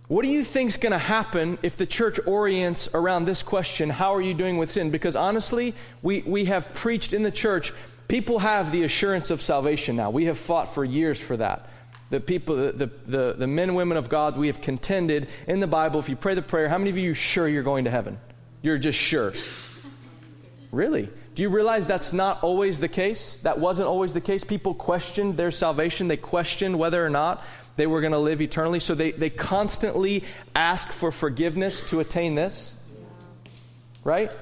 What 0.07 0.23
do 0.23 0.27
you 0.27 0.43
think 0.43 0.69
is 0.69 0.77
going 0.77 0.91
to 0.91 0.97
happen 0.97 1.59
if 1.61 1.77
the 1.77 1.85
church 1.85 2.19
orients 2.25 2.89
around 2.95 3.25
this 3.25 3.43
question, 3.43 3.91
how 3.91 4.15
are 4.15 4.21
you 4.21 4.33
doing 4.33 4.57
with 4.57 4.71
sin? 4.71 4.89
Because 4.89 5.15
honestly, 5.15 5.75
we, 6.01 6.21
we 6.21 6.45
have 6.45 6.73
preached 6.73 7.13
in 7.13 7.21
the 7.21 7.29
church, 7.29 7.71
people 8.07 8.39
have 8.39 8.71
the 8.71 8.83
assurance 8.85 9.29
of 9.29 9.39
salvation 9.39 9.95
now. 9.95 10.09
We 10.09 10.25
have 10.25 10.39
fought 10.39 10.73
for 10.73 10.83
years 10.83 11.21
for 11.21 11.37
that. 11.37 11.69
The 12.09 12.19
people, 12.19 12.55
the, 12.55 12.89
the, 13.05 13.35
the 13.37 13.45
men 13.45 13.69
and 13.69 13.77
women 13.77 13.97
of 13.97 14.09
God, 14.09 14.35
we 14.35 14.47
have 14.47 14.61
contended 14.61 15.27
in 15.45 15.59
the 15.59 15.67
Bible. 15.67 15.99
If 15.99 16.09
you 16.09 16.15
pray 16.15 16.33
the 16.33 16.41
prayer, 16.41 16.67
how 16.67 16.79
many 16.79 16.89
of 16.89 16.97
you 16.97 17.11
are 17.11 17.15
sure 17.15 17.47
you're 17.47 17.61
going 17.61 17.85
to 17.85 17.91
heaven? 17.91 18.17
You're 18.63 18.79
just 18.79 18.97
sure. 18.97 19.33
Really? 20.71 21.09
Do 21.39 21.43
you 21.43 21.49
realize 21.49 21.85
that's 21.85 22.11
not 22.11 22.43
always 22.43 22.79
the 22.79 22.89
case? 22.89 23.37
That 23.43 23.59
wasn't 23.59 23.87
always 23.87 24.11
the 24.11 24.19
case. 24.19 24.43
People 24.43 24.73
questioned 24.73 25.37
their 25.37 25.51
salvation, 25.51 26.09
they 26.09 26.17
questioned 26.17 26.77
whether 26.77 27.01
or 27.01 27.09
not 27.09 27.41
they 27.77 27.87
were 27.87 28.01
going 28.01 28.11
to 28.11 28.19
live 28.19 28.41
eternally. 28.41 28.81
So 28.81 28.93
they, 28.93 29.11
they 29.11 29.29
constantly 29.29 30.25
ask 30.53 30.91
for 30.91 31.13
forgiveness 31.13 31.91
to 31.91 32.01
attain 32.01 32.35
this. 32.35 32.77
Right? 34.03 34.33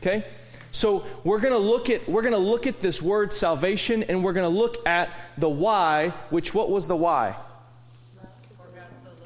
Okay? 0.00 0.24
So 0.70 1.04
we're 1.24 1.40
going 1.40 1.52
to 1.52 1.58
look 1.58 1.90
at 1.90 2.08
we're 2.08 2.22
going 2.22 2.32
to 2.32 2.38
look 2.38 2.68
at 2.68 2.78
this 2.78 3.02
word 3.02 3.32
salvation 3.32 4.04
and 4.04 4.22
we're 4.22 4.32
going 4.32 4.48
to 4.48 4.56
look 4.56 4.86
at 4.86 5.10
the 5.36 5.48
why, 5.48 6.10
which 6.30 6.54
what 6.54 6.70
was 6.70 6.86
the 6.86 6.94
why? 6.94 7.34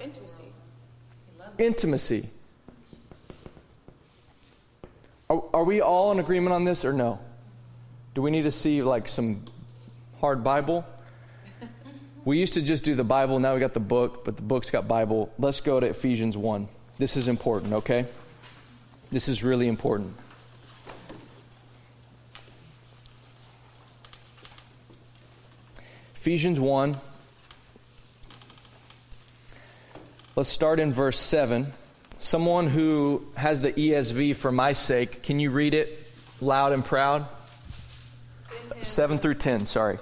Intimacy. 0.00 0.44
Intimacy. 1.58 2.30
Are, 5.30 5.42
are 5.52 5.64
we 5.64 5.80
all 5.80 6.12
in 6.12 6.18
agreement 6.18 6.52
on 6.52 6.64
this 6.64 6.84
or 6.84 6.92
no? 6.92 7.18
Do 8.14 8.22
we 8.22 8.30
need 8.30 8.42
to 8.42 8.50
see 8.50 8.82
like 8.82 9.08
some 9.08 9.44
hard 10.20 10.44
Bible? 10.44 10.84
We 12.24 12.38
used 12.38 12.54
to 12.54 12.62
just 12.62 12.84
do 12.84 12.94
the 12.94 13.04
Bible, 13.04 13.38
now 13.38 13.52
we 13.52 13.60
got 13.60 13.74
the 13.74 13.80
book, 13.80 14.24
but 14.24 14.36
the 14.36 14.42
book's 14.42 14.70
got 14.70 14.88
Bible. 14.88 15.30
Let's 15.38 15.60
go 15.60 15.78
to 15.78 15.86
Ephesians 15.86 16.38
1. 16.38 16.68
This 16.96 17.18
is 17.18 17.28
important, 17.28 17.74
okay? 17.74 18.06
This 19.10 19.28
is 19.28 19.44
really 19.44 19.68
important. 19.68 20.16
Ephesians 26.14 26.58
1. 26.58 26.98
Let's 30.36 30.48
start 30.48 30.80
in 30.80 30.94
verse 30.94 31.18
7. 31.20 31.74
Someone 32.24 32.68
who 32.68 33.22
has 33.36 33.60
the 33.60 33.74
ESV 33.74 34.36
for 34.36 34.50
my 34.50 34.72
sake, 34.72 35.22
can 35.22 35.38
you 35.38 35.50
read 35.50 35.74
it 35.74 36.10
loud 36.40 36.72
and 36.72 36.82
proud? 36.82 37.28
7 38.80 39.18
through 39.18 39.34
10, 39.34 39.66
sorry. 39.66 39.98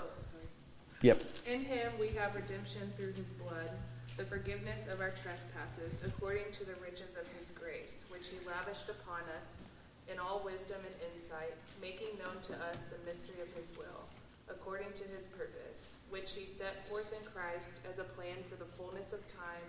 Yep. 1.02 1.20
In 1.48 1.64
him 1.64 1.90
we 1.98 2.14
have 2.14 2.36
redemption 2.36 2.92
through 2.96 3.14
his 3.14 3.26
blood, 3.42 3.68
the 4.16 4.22
forgiveness 4.22 4.86
of 4.86 5.00
our 5.00 5.10
trespasses, 5.10 5.98
according 6.06 6.46
to 6.52 6.64
the 6.64 6.78
riches 6.80 7.16
of 7.18 7.26
his 7.40 7.50
grace, 7.50 8.04
which 8.08 8.28
he 8.28 8.38
lavished 8.46 8.88
upon 8.88 9.22
us 9.42 9.58
in 10.06 10.20
all 10.20 10.42
wisdom 10.44 10.78
and 10.86 10.94
insight, 11.10 11.58
making 11.80 12.16
known 12.22 12.38
to 12.42 12.54
us 12.70 12.86
the 12.86 13.02
mystery 13.04 13.42
of 13.42 13.50
his 13.58 13.76
will, 13.76 14.06
according 14.48 14.92
to 14.94 15.02
his 15.10 15.26
purpose, 15.34 15.90
which 16.08 16.34
he 16.34 16.46
set 16.46 16.88
forth 16.88 17.12
in 17.12 17.28
Christ 17.34 17.82
as 17.90 17.98
a 17.98 18.04
plan 18.14 18.38
for 18.48 18.54
the 18.54 18.70
fullness 18.78 19.12
of 19.12 19.26
time 19.26 19.66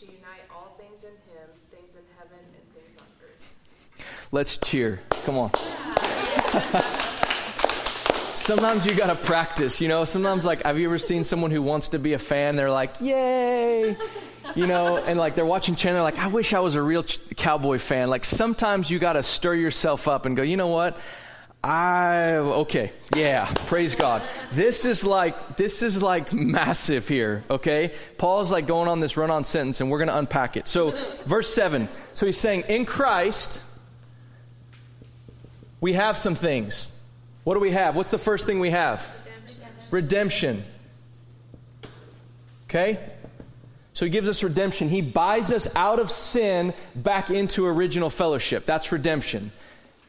to 0.00 0.06
unite 0.06 0.42
all 0.54 0.76
things 0.78 1.02
in 1.02 1.10
him, 1.10 1.48
things 1.72 1.96
in 1.96 2.02
heaven 2.18 2.38
and 2.38 2.74
things 2.74 2.96
on 2.98 3.06
earth. 3.24 3.54
Let's 4.30 4.56
cheer. 4.58 5.00
Come 5.24 5.38
on. 5.38 5.50
Sometimes 8.34 8.86
you 8.86 8.94
got 8.94 9.08
to 9.08 9.16
practice, 9.16 9.80
you 9.80 9.88
know. 9.88 10.04
Sometimes, 10.04 10.46
like, 10.46 10.62
have 10.62 10.78
you 10.78 10.86
ever 10.86 10.98
seen 10.98 11.24
someone 11.24 11.50
who 11.50 11.62
wants 11.62 11.88
to 11.90 11.98
be 11.98 12.12
a 12.12 12.18
fan? 12.18 12.54
They're 12.56 12.70
like, 12.70 12.94
yay, 13.00 13.96
you 14.54 14.66
know, 14.66 14.96
and 14.98 15.18
like 15.18 15.34
they're 15.34 15.44
watching 15.44 15.74
Chandler, 15.74 16.02
like, 16.02 16.18
I 16.18 16.28
wish 16.28 16.54
I 16.54 16.60
was 16.60 16.74
a 16.76 16.82
real 16.82 17.02
ch- 17.02 17.18
cowboy 17.36 17.78
fan. 17.78 18.08
Like, 18.08 18.24
sometimes 18.24 18.90
you 18.90 18.98
got 18.98 19.14
to 19.14 19.22
stir 19.22 19.54
yourself 19.54 20.06
up 20.08 20.24
and 20.26 20.36
go, 20.36 20.42
you 20.42 20.56
know 20.56 20.68
what? 20.68 20.96
I 21.62 22.36
okay, 22.36 22.92
yeah, 23.16 23.52
praise 23.66 23.96
God. 23.96 24.22
This 24.52 24.84
is 24.84 25.04
like 25.04 25.56
this 25.56 25.82
is 25.82 26.00
like 26.00 26.32
massive 26.32 27.08
here, 27.08 27.42
okay? 27.50 27.92
Paul's 28.16 28.52
like 28.52 28.66
going 28.66 28.88
on 28.88 29.00
this 29.00 29.16
run-on 29.16 29.42
sentence 29.42 29.80
and 29.80 29.90
we're 29.90 29.98
going 29.98 30.08
to 30.08 30.18
unpack 30.18 30.56
it. 30.56 30.68
So, 30.68 30.92
verse 31.26 31.52
7. 31.52 31.88
So 32.14 32.26
he's 32.26 32.38
saying 32.38 32.64
in 32.68 32.86
Christ 32.86 33.60
we 35.80 35.94
have 35.94 36.16
some 36.16 36.36
things. 36.36 36.90
What 37.42 37.54
do 37.54 37.60
we 37.60 37.72
have? 37.72 37.96
What's 37.96 38.10
the 38.10 38.18
first 38.18 38.46
thing 38.46 38.60
we 38.60 38.70
have? 38.70 39.10
Redemption. 39.90 40.62
redemption. 40.62 40.62
Okay? 42.68 42.98
So 43.94 44.04
he 44.04 44.10
gives 44.10 44.28
us 44.28 44.44
redemption. 44.44 44.88
He 44.88 45.00
buys 45.00 45.50
us 45.50 45.66
out 45.74 45.98
of 45.98 46.12
sin 46.12 46.72
back 46.94 47.30
into 47.30 47.66
original 47.66 48.10
fellowship. 48.10 48.64
That's 48.64 48.92
redemption. 48.92 49.50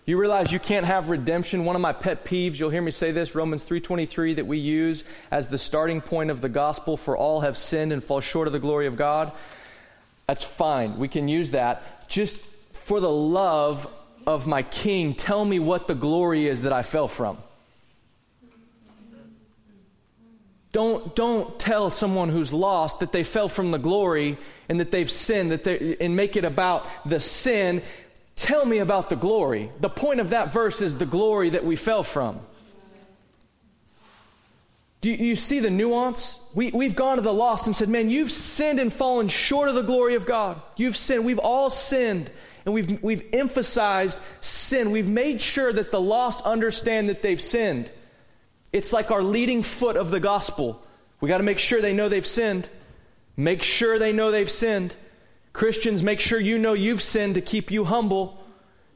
You 0.09 0.17
realize 0.17 0.51
you 0.51 0.59
can't 0.59 0.87
have 0.87 1.11
redemption. 1.11 1.65
One 1.65 1.75
of 1.75 1.83
my 1.83 1.93
pet 1.93 2.25
peeves, 2.25 2.59
you'll 2.59 2.71
hear 2.71 2.81
me 2.81 2.89
say 2.89 3.11
this, 3.11 3.35
Romans 3.35 3.63
3:23 3.63 4.37
that 4.37 4.47
we 4.47 4.57
use 4.57 5.03
as 5.29 5.49
the 5.49 5.59
starting 5.59 6.01
point 6.01 6.31
of 6.31 6.41
the 6.41 6.49
gospel 6.49 6.97
for 6.97 7.15
all 7.15 7.41
have 7.41 7.59
sinned 7.59 7.93
and 7.93 8.03
fall 8.03 8.19
short 8.19 8.47
of 8.47 8.53
the 8.53 8.57
glory 8.57 8.87
of 8.87 8.95
God. 8.95 9.31
That's 10.25 10.43
fine. 10.43 10.97
We 10.97 11.09
can 11.09 11.27
use 11.27 11.51
that. 11.51 12.09
Just 12.09 12.39
for 12.73 12.99
the 12.99 13.11
love 13.11 13.87
of 14.25 14.47
my 14.47 14.63
king, 14.63 15.13
tell 15.13 15.45
me 15.45 15.59
what 15.59 15.87
the 15.87 15.93
glory 15.93 16.47
is 16.47 16.63
that 16.63 16.73
I 16.73 16.81
fell 16.81 17.07
from. 17.07 17.37
Don't, 20.71 21.15
don't 21.15 21.59
tell 21.59 21.91
someone 21.91 22.29
who's 22.29 22.51
lost 22.51 23.01
that 23.01 23.11
they 23.11 23.23
fell 23.23 23.47
from 23.47 23.69
the 23.69 23.79
glory 23.79 24.39
and 24.67 24.79
that 24.79 24.89
they've 24.89 25.09
sinned 25.09 25.51
that 25.51 25.63
they, 25.63 25.97
and 26.01 26.15
make 26.15 26.35
it 26.35 26.45
about 26.45 26.87
the 27.05 27.19
sin 27.19 27.83
Tell 28.39 28.65
me 28.65 28.77
about 28.77 29.09
the 29.09 29.17
glory. 29.17 29.69
The 29.81 29.89
point 29.89 30.21
of 30.21 30.29
that 30.29 30.53
verse 30.53 30.81
is 30.81 30.97
the 30.97 31.05
glory 31.05 31.49
that 31.49 31.65
we 31.65 31.75
fell 31.75 32.03
from. 32.03 32.39
Do 35.01 35.11
you, 35.11 35.35
see 35.35 35.59
the 35.59 35.69
nuance? 35.69 36.49
We, 36.55 36.71
we've 36.71 36.95
gone 36.95 37.17
to 37.17 37.21
the 37.21 37.33
lost 37.33 37.65
and 37.67 37.75
said, 37.75 37.89
Man, 37.89 38.09
you've 38.09 38.31
sinned 38.31 38.79
and 38.79 38.93
fallen 38.93 39.27
short 39.27 39.67
of 39.67 39.75
the 39.75 39.81
glory 39.81 40.15
of 40.15 40.25
God. 40.25 40.61
You've 40.77 40.95
sinned. 40.95 41.25
We've 41.25 41.37
all 41.37 41.69
sinned. 41.69 42.31
And 42.63 42.73
we've, 42.73 43.03
we've 43.03 43.27
emphasized 43.33 44.17
sin. 44.39 44.91
We've 44.91 45.07
made 45.07 45.41
sure 45.41 45.73
that 45.73 45.91
the 45.91 45.99
lost 45.99 46.39
understand 46.45 47.09
that 47.09 47.21
they've 47.21 47.41
sinned. 47.41 47.91
It's 48.71 48.93
like 48.93 49.11
our 49.11 49.21
leading 49.21 49.63
foot 49.63 49.97
of 49.97 50.11
the 50.11 50.21
gospel. 50.21 50.81
We 51.19 51.27
got 51.27 51.39
to 51.39 51.43
make 51.43 51.59
sure 51.59 51.81
they 51.81 51.93
know 51.93 52.07
they've 52.07 52.25
sinned. 52.25 52.69
Make 53.35 53.63
sure 53.63 53.99
they 53.99 54.13
know 54.13 54.31
they've 54.31 54.49
sinned. 54.49 54.95
Christians, 55.53 56.03
make 56.03 56.19
sure 56.19 56.39
you 56.39 56.57
know 56.57 56.73
you've 56.73 57.01
sinned 57.01 57.35
to 57.35 57.41
keep 57.41 57.71
you 57.71 57.85
humble, 57.85 58.43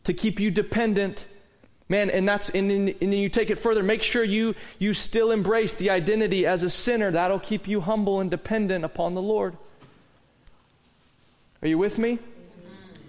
to 0.04 0.14
keep 0.14 0.40
you 0.40 0.52
dependent. 0.52 1.26
Man, 1.90 2.10
and 2.10 2.28
that's 2.28 2.50
and 2.50 2.70
then, 2.70 2.88
and 2.90 3.12
then 3.12 3.20
you 3.20 3.30
take 3.30 3.50
it 3.50 3.60
further. 3.60 3.84
Make 3.84 4.04
sure 4.04 4.24
you 4.24 4.56
you 4.80 4.94
still 4.94 5.32
embrace 5.32 5.74
the 5.74 5.90
identity 5.90 6.46
as 6.46 6.64
a 6.64 6.70
sinner. 6.70 7.12
That'll 7.12 7.40
keep 7.40 7.68
you 7.68 7.82
humble 7.82 8.20
and 8.20 8.32
dependent 8.32 8.86
upon 8.86 9.16
the 9.16 9.22
Lord. 9.22 9.58
Are 11.62 11.68
you 11.68 11.78
with 11.78 11.98
me? 11.98 12.20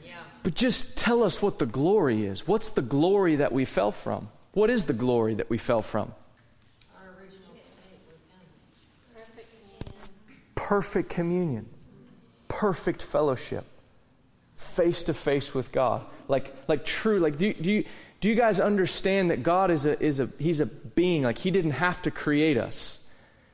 Yeah. 0.04 0.14
But 0.42 0.54
just 0.54 0.96
tell 0.96 1.22
us 1.22 1.42
what 1.42 1.58
the 1.58 1.66
glory 1.66 2.24
is. 2.26 2.46
What's 2.46 2.68
the 2.68 2.82
glory 2.82 3.36
that 3.36 3.52
we 3.52 3.64
fell 3.64 3.90
from? 3.92 4.28
What 4.52 4.70
is 4.70 4.84
the 4.84 4.92
glory 4.92 5.34
that 5.34 5.50
we 5.50 5.58
fell 5.58 5.82
from? 5.82 6.12
Our 6.94 7.08
original 7.20 7.54
state, 7.56 7.98
perfect 9.14 11.10
communion, 11.10 11.66
perfect 11.66 11.73
fellowship, 13.02 13.64
face 14.56 15.04
to 15.04 15.14
face 15.14 15.54
with 15.54 15.72
God. 15.72 16.04
Like, 16.28 16.54
like 16.68 16.84
true, 16.84 17.18
like, 17.18 17.36
do, 17.36 17.52
do, 17.52 17.72
you, 17.72 17.84
do 18.20 18.28
you 18.28 18.34
guys 18.34 18.60
understand 18.60 19.30
that 19.30 19.42
God 19.42 19.70
is 19.70 19.86
a, 19.86 20.00
is 20.02 20.20
a, 20.20 20.28
he's 20.38 20.60
a 20.60 20.66
being, 20.66 21.22
like, 21.22 21.38
he 21.38 21.50
didn't 21.50 21.72
have 21.72 22.00
to 22.02 22.10
create 22.10 22.56
us? 22.56 23.00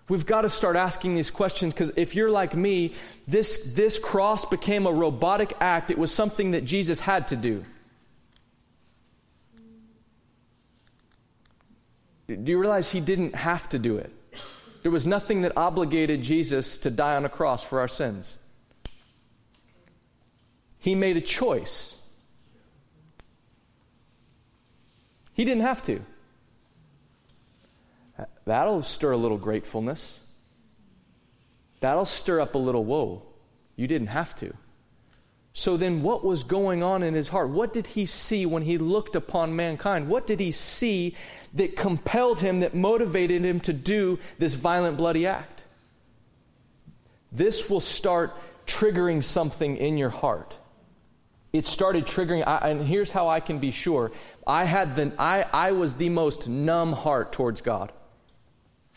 We've 0.09 0.27
got 0.27 0.43
to 0.43 0.51
start 0.51 0.75
asking 0.75 1.15
these 1.15 1.31
questions 1.31 1.73
because 1.73 1.93
if 1.95 2.17
you're 2.17 2.31
like 2.31 2.57
me, 2.57 2.95
this, 3.29 3.75
this 3.77 3.97
cross 3.97 4.45
became 4.45 4.87
a 4.87 4.93
robotic 4.93 5.53
act. 5.61 5.93
It 5.93 5.99
was 5.99 6.13
something 6.13 6.51
that 6.51 6.65
Jesus 6.65 6.99
had 6.99 7.29
to 7.29 7.37
do. 7.37 7.65
Do 12.27 12.51
you 12.51 12.59
realize 12.59 12.91
he 12.91 13.01
didn't 13.01 13.37
have 13.37 13.69
to 13.69 13.79
do 13.79 13.99
it? 13.99 14.13
There 14.83 14.91
was 14.91 15.07
nothing 15.07 15.43
that 15.43 15.57
obligated 15.57 16.23
Jesus 16.23 16.79
to 16.79 16.91
die 16.91 17.15
on 17.15 17.25
a 17.25 17.29
cross 17.29 17.63
for 17.63 17.79
our 17.79 17.87
sins. 17.87 18.39
He 20.81 20.95
made 20.95 21.17
a 21.17 21.21
choice. 21.21 22.01
He 25.35 25.45
didn't 25.45 25.63
have 25.63 25.83
to. 25.85 26.01
That'll 28.45 28.83
stir 28.83 29.13
a 29.13 29.17
little 29.17 29.39
gratefulness. 29.39 30.21
That'll 31.81 32.05
stir 32.05 32.41
up 32.41 32.55
a 32.55 32.59
little, 32.59 32.85
whoa, 32.85 33.23
you 33.77 33.87
didn't 33.87 34.09
have 34.09 34.35
to. 34.37 34.53
So 35.53 35.77
then, 35.77 36.03
what 36.03 36.25
was 36.25 36.43
going 36.43 36.83
on 36.83 37.03
in 37.03 37.15
his 37.15 37.29
heart? 37.29 37.49
What 37.49 37.73
did 37.73 37.89
he 37.89 38.07
see 38.07 38.47
when 38.47 38.63
he 38.63 38.79
looked 38.79 39.17
upon 39.17 39.57
mankind? 39.57 40.09
What 40.09 40.27
did 40.27 40.41
he 40.41 40.53
see 40.53 41.17
that 41.55 41.77
compelled 41.77 42.41
him, 42.41 42.61
that 42.61 42.75
motivated 42.75 43.45
him 43.45 43.61
to 43.61 43.73
do 43.73 44.19
this 44.39 44.55
violent, 44.55 44.97
bloody 44.97 45.27
act? 45.27 45.65
This 47.33 47.69
will 47.69 47.81
start 47.81 48.37
triggering 48.67 49.25
something 49.25 49.77
in 49.77 49.99
your 49.99 50.11
heart. 50.11 50.57
It 51.52 51.66
started 51.66 52.07
triggering, 52.07 52.47
I, 52.47 52.71
and 52.71 52.87
here's 52.87 53.11
how 53.11 53.28
I 53.28 53.40
can 53.40 53.59
be 53.59 53.71
sure. 53.71 54.12
I, 54.47 54.64
had 54.64 54.95
the, 54.95 55.12
I, 55.19 55.45
I 55.52 55.73
was 55.73 55.95
the 55.95 56.09
most 56.09 56.49
numb 56.49 56.92
heart 56.92 57.33
towards 57.33 57.61
God. 57.61 57.92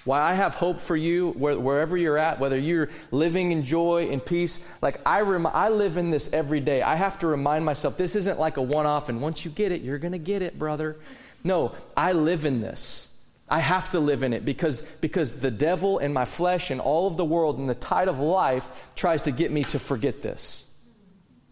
Why 0.06 0.22
I 0.22 0.34
have 0.34 0.56
hope 0.56 0.80
for 0.80 0.96
you 0.96 1.32
where, 1.32 1.58
wherever 1.58 1.96
you're 1.96 2.18
at, 2.18 2.40
whether 2.40 2.58
you're 2.58 2.90
living 3.12 3.52
in 3.52 3.64
joy 3.64 4.10
and 4.12 4.24
peace. 4.24 4.60
Like 4.82 5.00
I, 5.06 5.22
rem- 5.22 5.48
I 5.48 5.70
live 5.70 5.98
in 5.98 6.12
this 6.12 6.32
every 6.34 6.60
day. 6.60 6.82
I 6.82 6.96
have 6.96 7.20
to 7.20 7.28
remind 7.28 7.64
myself 7.64 7.98
this 7.98 8.16
isn't 8.16 8.38
like 8.38 8.58
a 8.58 8.62
one 8.62 8.86
off, 8.86 9.10
and 9.10 9.22
once 9.22 9.46
you 9.46 9.52
get 9.52 9.72
it, 9.72 9.82
you're 9.82 10.00
going 10.00 10.12
to 10.12 10.18
get 10.18 10.42
it, 10.42 10.60
brother. 10.60 10.98
No, 11.44 11.74
I 11.96 12.12
live 12.12 12.46
in 12.46 12.62
this. 12.62 13.10
I 13.50 13.60
have 13.60 13.92
to 13.92 14.00
live 14.00 14.24
in 14.24 14.34
it 14.34 14.46
because, 14.46 14.82
because 15.02 15.34
the 15.34 15.52
devil 15.52 16.00
and 16.00 16.14
my 16.14 16.26
flesh 16.26 16.72
and 16.72 16.82
all 16.82 17.08
of 17.08 17.18
the 17.18 17.26
world 17.26 17.60
and 17.60 17.70
the 17.70 17.76
tide 17.76 18.08
of 18.08 18.20
life 18.20 18.70
tries 18.96 19.24
to 19.24 19.32
get 19.32 19.52
me 19.52 19.64
to 19.66 19.80
forget 19.80 20.22
this. 20.22 20.68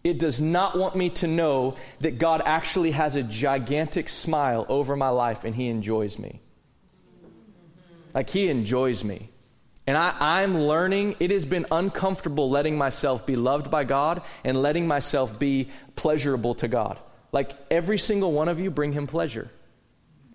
It 0.04 0.18
does 0.18 0.40
not 0.40 0.76
want 0.76 0.96
me 0.96 1.10
to 1.10 1.26
know 1.26 1.76
that 2.00 2.18
God 2.18 2.42
actually 2.44 2.90
has 2.90 3.14
a 3.14 3.22
gigantic 3.22 4.08
smile 4.08 4.66
over 4.68 4.96
my 4.96 5.10
life 5.10 5.44
and 5.44 5.54
He 5.54 5.68
enjoys 5.68 6.18
me. 6.18 6.40
Like 8.14 8.30
he 8.30 8.48
enjoys 8.48 9.04
me. 9.04 9.28
And 9.86 9.96
I, 9.96 10.42
am 10.42 10.56
learning, 10.56 11.16
it 11.18 11.32
has 11.32 11.44
been 11.44 11.66
uncomfortable 11.72 12.48
letting 12.48 12.78
myself 12.78 13.26
be 13.26 13.34
loved 13.34 13.70
by 13.70 13.82
God 13.82 14.22
and 14.44 14.62
letting 14.62 14.86
myself 14.86 15.38
be 15.40 15.70
pleasurable 15.96 16.54
to 16.56 16.68
God. 16.68 17.00
Like 17.32 17.50
every 17.68 17.98
single 17.98 18.32
one 18.32 18.48
of 18.48 18.60
you 18.60 18.70
bring 18.70 18.92
him 18.92 19.08
pleasure. 19.08 19.50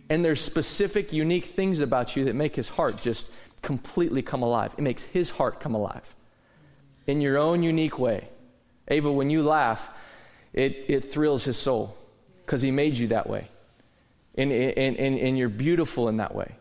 And 0.09 0.23
there's 0.23 0.41
specific, 0.41 1.13
unique 1.13 1.45
things 1.45 1.79
about 1.79 2.15
you 2.15 2.25
that 2.25 2.35
make 2.35 2.55
his 2.55 2.67
heart 2.67 2.99
just 2.99 3.31
completely 3.61 4.21
come 4.21 4.43
alive. 4.43 4.73
It 4.77 4.81
makes 4.81 5.03
his 5.03 5.29
heart 5.29 5.61
come 5.61 5.75
alive 5.75 6.13
in 7.05 7.21
your 7.21 7.37
own 7.37 7.63
unique 7.63 7.97
way. 7.97 8.27
Ava, 8.87 9.11
when 9.11 9.29
you 9.29 9.43
laugh, 9.43 9.93
it, 10.53 10.85
it 10.87 11.11
thrills 11.11 11.43
his 11.43 11.57
soul 11.57 11.95
because 12.45 12.61
he 12.61 12.71
made 12.71 12.97
you 12.97 13.07
that 13.09 13.29
way. 13.29 13.49
And, 14.35 14.51
and, 14.51 14.97
and, 14.97 15.19
and 15.19 15.37
you're 15.37 15.49
beautiful 15.49 16.09
in 16.09 16.17
that 16.17 16.33
way. 16.33 16.55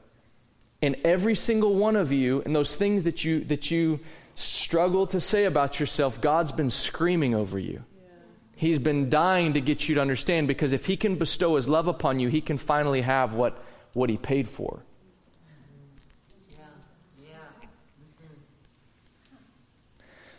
And 0.83 0.97
every 1.05 1.35
single 1.35 1.75
one 1.75 1.97
of 1.97 2.13
you, 2.13 2.43
and 2.45 2.55
those 2.55 2.77
things 2.77 3.05
that 3.05 3.25
you, 3.25 3.41
that 3.45 3.71
you 3.71 4.01
struggle 4.35 5.07
to 5.09 5.21
say 5.21 5.45
about 5.45 5.81
yourself, 5.81 6.21
God's 6.21 6.53
been 6.53 6.71
screaming 6.71 7.35
over 7.35 7.59
you. 7.59 7.83
He's 8.57 8.79
been 8.79 9.11
dying 9.11 9.53
to 9.53 9.61
get 9.61 9.87
you 9.87 9.97
to 9.97 10.01
understand 10.01 10.49
because 10.49 10.73
if 10.73 10.87
He 10.87 10.97
can 10.97 11.17
bestow 11.17 11.57
His 11.57 11.69
love 11.69 11.89
upon 11.89 12.21
you, 12.21 12.29
He 12.29 12.41
can 12.41 12.57
finally 12.57 13.03
have 13.03 13.35
what, 13.35 13.63
what 13.93 14.09
He 14.09 14.17
paid 14.17 14.49
for. 14.49 14.81
Mm-hmm. 15.51 16.17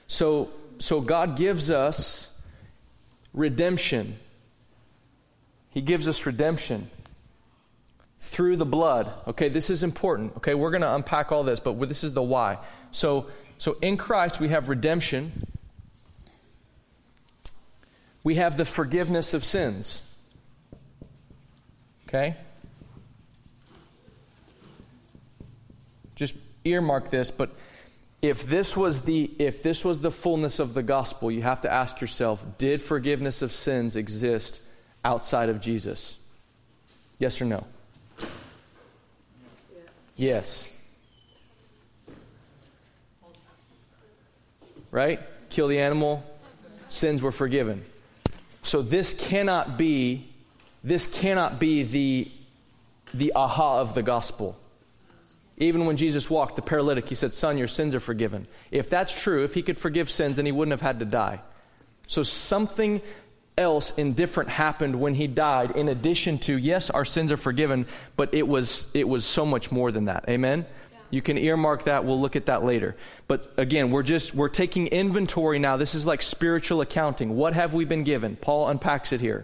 So, 0.08 0.50
so 0.80 1.02
God 1.02 1.38
gives 1.38 1.70
us 1.72 2.38
redemption. 3.34 4.18
He 5.70 5.82
gives 5.82 6.08
us 6.08 6.26
redemption 6.26 6.90
through 8.20 8.58
the 8.58 8.66
blood. 8.66 9.12
Okay, 9.28 9.50
this 9.50 9.70
is 9.70 9.84
important. 9.84 10.36
Okay, 10.38 10.54
we're 10.54 10.72
going 10.72 10.82
to 10.82 10.94
unpack 10.94 11.32
all 11.32 11.44
this, 11.44 11.60
but 11.60 11.80
this 11.88 12.04
is 12.04 12.13
the 12.13 12.22
why. 12.22 12.58
So, 12.92 13.28
so 13.58 13.78
in 13.82 13.98
Christ 13.98 14.40
we 14.40 14.50
have 14.50 14.70
redemption. 14.70 15.32
We 18.24 18.36
have 18.36 18.58
the 18.58 18.66
forgiveness 18.66 19.34
of 19.34 19.46
sins. 19.46 20.02
Okay? 22.08 22.36
Just 26.16 26.36
earmark 26.66 27.10
this, 27.10 27.32
but 27.32 27.52
if 28.21 28.47
this 28.47 28.75
was 28.75 29.03
the 29.03 29.32
if 29.38 29.62
this 29.62 29.86
was 29.86 30.01
the 30.01 30.12
fullness 30.12 30.60
of 30.60 30.73
the 30.73 30.84
gospel, 30.84 31.32
you 31.32 31.43
have 31.43 31.62
to 31.62 31.71
ask 31.71 32.01
yourself, 32.01 32.45
did 32.58 32.82
forgiveness 32.82 33.41
of 33.41 33.51
sins 33.51 33.95
exist 33.95 34.62
outside 35.06 35.49
of 35.49 35.62
Jesus? 35.62 36.17
Yes 37.19 37.41
or 37.41 37.45
no? 37.45 37.65
Yes. 38.17 38.34
yes. 40.17 40.82
Right? 44.89 45.19
Kill 45.49 45.67
the 45.67 45.80
animal, 45.80 46.23
sins 46.89 47.21
were 47.21 47.32
forgiven. 47.32 47.86
So 48.63 48.82
this 48.82 49.13
cannot 49.13 49.77
be 49.77 50.27
this 50.84 51.06
cannot 51.06 51.60
be 51.60 51.84
the 51.84 52.32
the 53.13 53.32
aha 53.36 53.80
of 53.80 53.93
the 53.93 54.03
gospel. 54.03 54.58
Even 55.58 55.86
when 55.86 55.98
Jesus 55.98 56.30
walked 56.30 56.56
the 56.56 56.62
paralytic, 56.62 57.10
he 57.10 57.15
said, 57.15 57.34
Son, 57.34 57.58
your 57.58 57.67
sins 57.67 57.96
are 57.96 58.00
forgiven. 58.00 58.48
If 58.70 58.89
that's 58.89 59.20
true, 59.20 59.43
if 59.43 59.56
he 59.56 59.63
could 59.63 59.80
forgive 59.80 60.10
sins, 60.10 60.36
then 60.38 60.46
he 60.46 60.52
wouldn't 60.52 60.72
have 60.72 60.82
had 60.82 61.00
to 61.00 61.06
die. 61.06 61.41
So 62.08 62.24
something 62.24 63.02
else 63.58 63.98
indifferent 63.98 64.50
happened 64.50 65.00
when 65.00 65.15
he 65.15 65.26
died 65.28 65.72
in 65.72 65.89
addition 65.89 66.38
to 66.38 66.56
yes 66.56 66.91
our 66.91 67.04
sins 67.04 67.32
are 67.32 67.38
forgiven 67.38 67.88
but 68.15 68.32
it 68.32 68.48
was 68.48 68.91
it 68.93 69.10
was 69.10 69.26
so 69.26 69.48
much 69.48 69.72
more 69.72 69.91
than 69.91 70.06
that. 70.06 70.26
Amen? 70.30 70.63
Yeah. 70.91 71.00
you 71.10 71.22
can 71.24 71.39
earmark 71.39 71.86
that. 71.86 72.06
We'll 72.06 72.22
look 72.22 72.36
at 72.36 72.46
that 72.46 72.63
later. 72.63 72.96
But 73.28 73.52
again 73.58 73.89
we're 73.89 74.04
just 74.04 74.36
we're 74.36 74.50
taking 74.50 74.86
inventory 74.88 75.58
now. 75.58 75.76
This 75.76 75.96
is 75.96 76.06
like 76.06 76.22
spiritual 76.22 76.82
accounting. 76.82 77.36
What 77.36 77.56
have 77.56 77.74
we 77.74 77.84
been 77.84 78.04
given? 78.04 78.36
Paul 78.36 78.70
unpacks 78.70 79.12
it 79.12 79.22
here. 79.22 79.43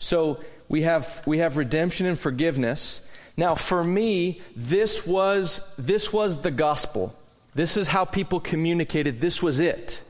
So 0.00 0.42
we 0.68 0.82
have 0.82 1.22
we 1.26 1.38
have 1.38 1.56
redemption 1.56 2.06
and 2.06 2.18
forgiveness 2.18 3.06
now 3.36 3.54
for 3.54 3.82
me 3.82 4.40
this 4.56 5.06
was 5.06 5.74
this 5.76 6.12
was 6.12 6.42
the 6.42 6.50
gospel 6.50 7.14
this 7.54 7.76
is 7.76 7.88
how 7.88 8.04
people 8.04 8.40
communicated 8.40 9.20
this 9.20 9.42
was 9.42 9.60
it 9.60 10.00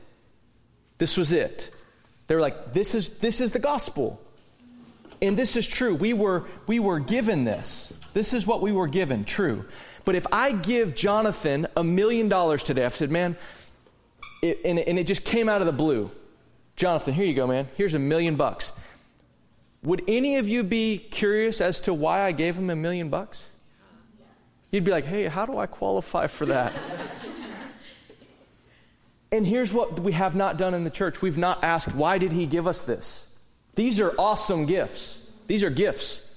this 0.97 1.17
was 1.17 1.31
it 1.33 1.73
they 2.27 2.35
were 2.35 2.41
like, 2.41 2.73
this 2.73 2.95
is, 2.95 3.17
this 3.17 3.41
is 3.41 3.51
the 3.51 3.59
gospel. 3.59 4.21
And 5.21 5.37
this 5.37 5.55
is 5.55 5.67
true. 5.67 5.95
We 5.95 6.13
were, 6.13 6.45
we 6.67 6.79
were 6.79 6.99
given 6.99 7.43
this. 7.43 7.93
This 8.13 8.33
is 8.33 8.47
what 8.47 8.61
we 8.61 8.71
were 8.71 8.87
given, 8.87 9.25
true. 9.25 9.65
But 10.05 10.15
if 10.15 10.25
I 10.31 10.51
give 10.51 10.95
Jonathan 10.95 11.67
a 11.75 11.83
million 11.83 12.29
dollars 12.29 12.63
today, 12.63 12.85
I've 12.85 12.95
said, 12.95 13.11
man, 13.11 13.37
it, 14.41 14.61
and, 14.65 14.79
and 14.79 14.99
it 14.99 15.07
just 15.07 15.25
came 15.25 15.47
out 15.47 15.61
of 15.61 15.67
the 15.67 15.73
blue. 15.73 16.11
Jonathan, 16.75 17.13
here 17.13 17.25
you 17.25 17.33
go, 17.33 17.47
man. 17.47 17.67
Here's 17.75 17.93
a 17.93 17.99
million 17.99 18.35
bucks. 18.35 18.73
Would 19.83 20.03
any 20.07 20.37
of 20.37 20.47
you 20.47 20.63
be 20.63 20.97
curious 20.97 21.59
as 21.61 21.81
to 21.81 21.93
why 21.93 22.21
I 22.21 22.31
gave 22.31 22.55
him 22.55 22.69
a 22.69 22.75
million 22.75 23.09
bucks? 23.09 23.55
You'd 24.71 24.83
be 24.83 24.91
like, 24.91 25.05
hey, 25.05 25.27
how 25.27 25.45
do 25.45 25.57
I 25.57 25.65
qualify 25.65 26.27
for 26.27 26.45
that? 26.47 26.73
And 29.33 29.47
here's 29.47 29.73
what 29.73 29.99
we 29.99 30.11
have 30.11 30.35
not 30.35 30.57
done 30.57 30.75
in 30.75 30.83
the 30.83 30.91
church 30.91 31.23
we've 31.23 31.39
not 31.39 31.63
asked, 31.63 31.95
why 31.95 32.19
did 32.19 32.31
he 32.31 32.45
give 32.45 32.67
us 32.67 32.83
this? 32.83 33.35
These 33.73 33.99
are 33.99 34.13
awesome 34.19 34.67
gifts. 34.67 35.27
These 35.47 35.63
are 35.63 35.71
gifts. 35.71 36.35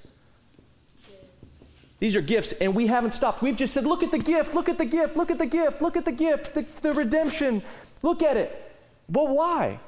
These 1.99 2.17
are 2.17 2.23
gifts, 2.23 2.53
and 2.53 2.75
we 2.75 2.87
haven't 2.87 3.13
stopped. 3.13 3.43
We've 3.43 3.57
just 3.57 3.75
said, 3.75 3.85
look 3.85 4.03
at 4.03 4.13
the 4.13 4.19
gift, 4.19 4.55
look 4.55 4.71
at 4.71 4.79
the 4.79 4.87
gift, 4.87 5.15
look 5.15 5.31
at 5.31 5.37
the 5.37 5.45
gift, 5.45 5.83
look 5.83 5.99
at 5.99 6.07
the 6.07 6.13
gift, 6.13 6.55
the, 6.55 6.65
the 6.81 6.95
redemption. 6.95 7.63
Look 8.01 8.23
at 8.23 8.39
it. 8.39 8.75
But 9.11 9.29
why? 9.29 9.79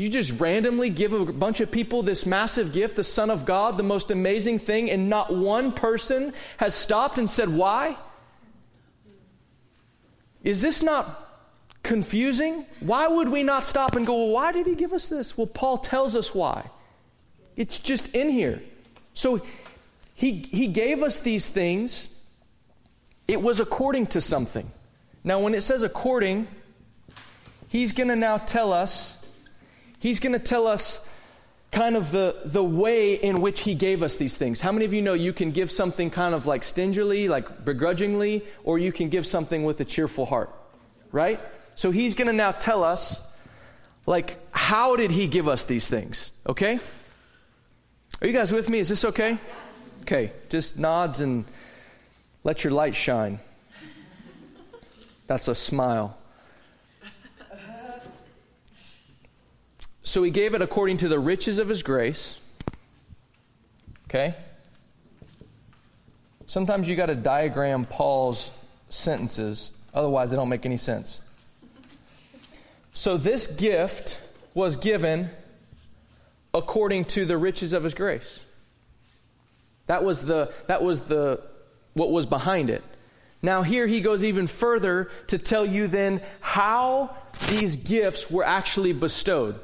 You 0.00 0.08
just 0.08 0.40
randomly 0.40 0.88
give 0.88 1.12
a 1.12 1.26
bunch 1.26 1.60
of 1.60 1.70
people 1.70 2.02
this 2.02 2.24
massive 2.24 2.72
gift, 2.72 2.96
the 2.96 3.04
Son 3.04 3.28
of 3.28 3.44
God, 3.44 3.76
the 3.76 3.82
most 3.82 4.10
amazing 4.10 4.58
thing, 4.58 4.90
and 4.90 5.10
not 5.10 5.30
one 5.30 5.72
person 5.72 6.32
has 6.56 6.74
stopped 6.74 7.18
and 7.18 7.28
said, 7.28 7.50
why? 7.50 7.98
Is 10.42 10.62
this 10.62 10.82
not 10.82 11.44
confusing? 11.82 12.64
Why 12.80 13.08
would 13.08 13.28
we 13.28 13.42
not 13.42 13.66
stop 13.66 13.94
and 13.94 14.06
go, 14.06 14.16
well, 14.16 14.28
why 14.28 14.52
did 14.52 14.66
he 14.66 14.74
give 14.74 14.94
us 14.94 15.04
this? 15.04 15.36
Well, 15.36 15.46
Paul 15.46 15.76
tells 15.76 16.16
us 16.16 16.34
why. 16.34 16.70
It's 17.54 17.76
just 17.76 18.14
in 18.14 18.30
here. 18.30 18.62
So 19.12 19.44
he, 20.14 20.38
he 20.38 20.68
gave 20.68 21.02
us 21.02 21.18
these 21.18 21.46
things. 21.46 22.08
It 23.28 23.42
was 23.42 23.60
according 23.60 24.06
to 24.06 24.22
something. 24.22 24.70
Now, 25.24 25.40
when 25.40 25.52
it 25.52 25.62
says 25.62 25.82
according, 25.82 26.48
he's 27.68 27.92
going 27.92 28.08
to 28.08 28.16
now 28.16 28.38
tell 28.38 28.72
us, 28.72 29.18
he's 30.00 30.18
going 30.18 30.32
to 30.32 30.40
tell 30.40 30.66
us 30.66 31.08
kind 31.70 31.96
of 31.96 32.10
the, 32.10 32.36
the 32.44 32.64
way 32.64 33.14
in 33.14 33.40
which 33.40 33.60
he 33.60 33.76
gave 33.76 34.02
us 34.02 34.16
these 34.16 34.36
things. 34.36 34.60
How 34.60 34.72
many 34.72 34.84
of 34.84 34.92
you 34.92 35.02
know 35.02 35.14
you 35.14 35.32
can 35.32 35.52
give 35.52 35.70
something 35.70 36.10
kind 36.10 36.34
of 36.34 36.44
like 36.46 36.64
stingily, 36.64 37.28
like 37.28 37.64
begrudgingly, 37.64 38.44
or 38.64 38.78
you 38.78 38.90
can 38.90 39.08
give 39.08 39.24
something 39.24 39.62
with 39.62 39.80
a 39.80 39.84
cheerful 39.84 40.26
heart? 40.26 40.50
Right? 41.12 41.40
So 41.76 41.92
he's 41.92 42.16
going 42.16 42.26
to 42.26 42.32
now 42.32 42.50
tell 42.50 42.82
us, 42.82 43.22
like, 44.06 44.38
how 44.50 44.96
did 44.96 45.12
he 45.12 45.28
give 45.28 45.46
us 45.46 45.62
these 45.64 45.86
things? 45.86 46.32
Okay? 46.46 46.80
Are 48.20 48.26
you 48.26 48.32
guys 48.32 48.52
with 48.52 48.68
me? 48.68 48.80
Is 48.80 48.88
this 48.88 49.04
okay? 49.04 49.38
Okay, 50.02 50.32
just 50.48 50.78
nods 50.78 51.20
and 51.20 51.44
let 52.42 52.64
your 52.64 52.72
light 52.72 52.94
shine. 52.94 53.38
That's 55.26 55.46
a 55.46 55.54
smile. 55.54 56.18
So 60.10 60.24
he 60.24 60.32
gave 60.32 60.54
it 60.54 60.60
according 60.60 60.96
to 60.96 61.08
the 61.08 61.20
riches 61.20 61.60
of 61.60 61.68
his 61.68 61.84
grace. 61.84 62.36
Okay? 64.08 64.34
Sometimes 66.48 66.88
you 66.88 66.96
got 66.96 67.06
to 67.06 67.14
diagram 67.14 67.84
Paul's 67.84 68.50
sentences, 68.88 69.70
otherwise, 69.94 70.30
they 70.30 70.36
don't 70.36 70.48
make 70.48 70.66
any 70.66 70.78
sense. 70.78 71.22
So 72.92 73.18
this 73.18 73.46
gift 73.46 74.20
was 74.52 74.76
given 74.78 75.30
according 76.52 77.04
to 77.04 77.24
the 77.24 77.38
riches 77.38 77.72
of 77.72 77.84
his 77.84 77.94
grace. 77.94 78.44
That 79.86 80.02
was 80.02 80.22
the 80.22 80.52
that 80.66 80.82
was 80.82 81.02
the 81.02 81.40
what 81.94 82.10
was 82.10 82.26
behind 82.26 82.68
it. 82.68 82.82
Now 83.42 83.62
here 83.62 83.86
he 83.86 84.00
goes 84.00 84.24
even 84.24 84.48
further 84.48 85.08
to 85.28 85.38
tell 85.38 85.64
you 85.64 85.86
then 85.86 86.20
how 86.40 87.16
these 87.48 87.76
gifts 87.76 88.28
were 88.28 88.44
actually 88.44 88.92
bestowed 88.92 89.54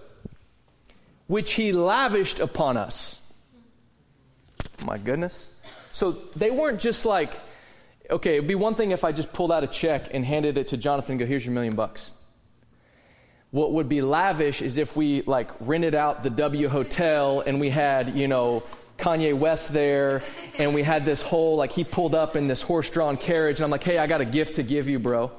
which 1.27 1.55
he 1.55 1.73
lavished 1.73 2.41
upon 2.41 2.77
us. 2.77 3.21
My 4.85 4.99
goodness. 4.99 5.49
So 5.93 6.13
they 6.37 6.51
weren't 6.51 6.81
just 6.81 7.07
like, 7.07 7.33
okay, 8.11 8.37
it'd 8.37 8.47
be 8.47 8.55
one 8.55 8.75
thing 8.75 8.91
if 8.91 9.05
I 9.05 9.13
just 9.13 9.33
pulled 9.33 9.51
out 9.51 9.65
a 9.65 9.67
check 9.67 10.13
and 10.13 10.25
handed 10.25 10.59
it 10.59 10.69
to 10.69 10.77
Jonathan 10.77 11.13
and 11.13 11.21
go, 11.21 11.27
here's 11.27 11.45
your 11.45 11.55
million 11.55 11.75
bucks. 11.75 12.13
What 13.51 13.73
would 13.73 13.89
be 13.89 14.03
lavish 14.03 14.61
is 14.61 14.77
if 14.77 14.97
we 14.97 15.23
like 15.23 15.51
rented 15.61 15.95
out 15.95 16.23
the 16.23 16.31
W 16.31 16.69
Hotel 16.69 17.41
and 17.41 17.61
we 17.61 17.71
had, 17.71 18.15
you 18.17 18.29
know, 18.29 18.63
Kanye 18.99 19.37
West 19.37 19.73
there 19.73 20.23
and 20.59 20.75
we 20.75 20.83
had 20.83 21.05
this 21.05 21.23
whole, 21.23 21.57
like 21.57 21.73
he 21.73 21.85
pulled 21.85 22.15
up 22.15 22.37
in 22.37 22.49
this 22.49 22.63
horse 22.63 22.91
drawn 22.91 23.17
carriage 23.17 23.59
and 23.59 23.65
I'm 23.65 23.71
like, 23.71 23.85
hey, 23.85 23.99
I 23.99 24.07
got 24.07 24.21
a 24.21 24.25
gift 24.25 24.57
to 24.57 24.63
give 24.63 24.89
you, 24.89 24.99
bro. 24.99 25.33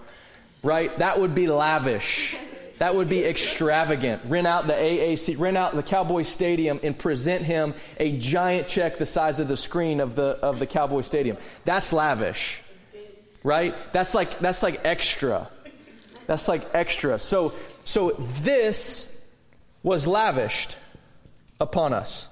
Right? 0.63 0.97
That 0.97 1.19
would 1.19 1.35
be 1.35 1.47
lavish. 1.47 2.35
That 2.79 2.93
would 2.93 3.09
be 3.09 3.25
extravagant. 3.25 4.21
Rent 4.25 4.45
out 4.45 4.67
the 4.67 4.73
AAC, 4.73 5.39
rent 5.39 5.57
out 5.57 5.75
the 5.75 5.83
Cowboy 5.83 6.21
Stadium 6.21 6.79
and 6.83 6.97
present 6.97 7.43
him 7.43 7.73
a 7.99 8.17
giant 8.17 8.67
check 8.67 8.97
the 8.97 9.05
size 9.05 9.39
of 9.39 9.47
the 9.47 9.57
screen 9.57 9.99
of 9.99 10.15
the, 10.15 10.37
of 10.41 10.59
the 10.59 10.67
Cowboy 10.67 11.01
Stadium. 11.01 11.37
That's 11.65 11.91
lavish. 11.91 12.61
Right? 13.43 13.75
That's 13.93 14.13
like, 14.13 14.39
that's 14.39 14.61
like 14.61 14.85
extra. 14.85 15.49
That's 16.27 16.47
like 16.47 16.63
extra. 16.73 17.17
So, 17.17 17.53
so 17.85 18.11
this 18.11 19.31
was 19.81 20.05
lavished 20.05 20.77
upon 21.59 21.93
us. 21.93 22.27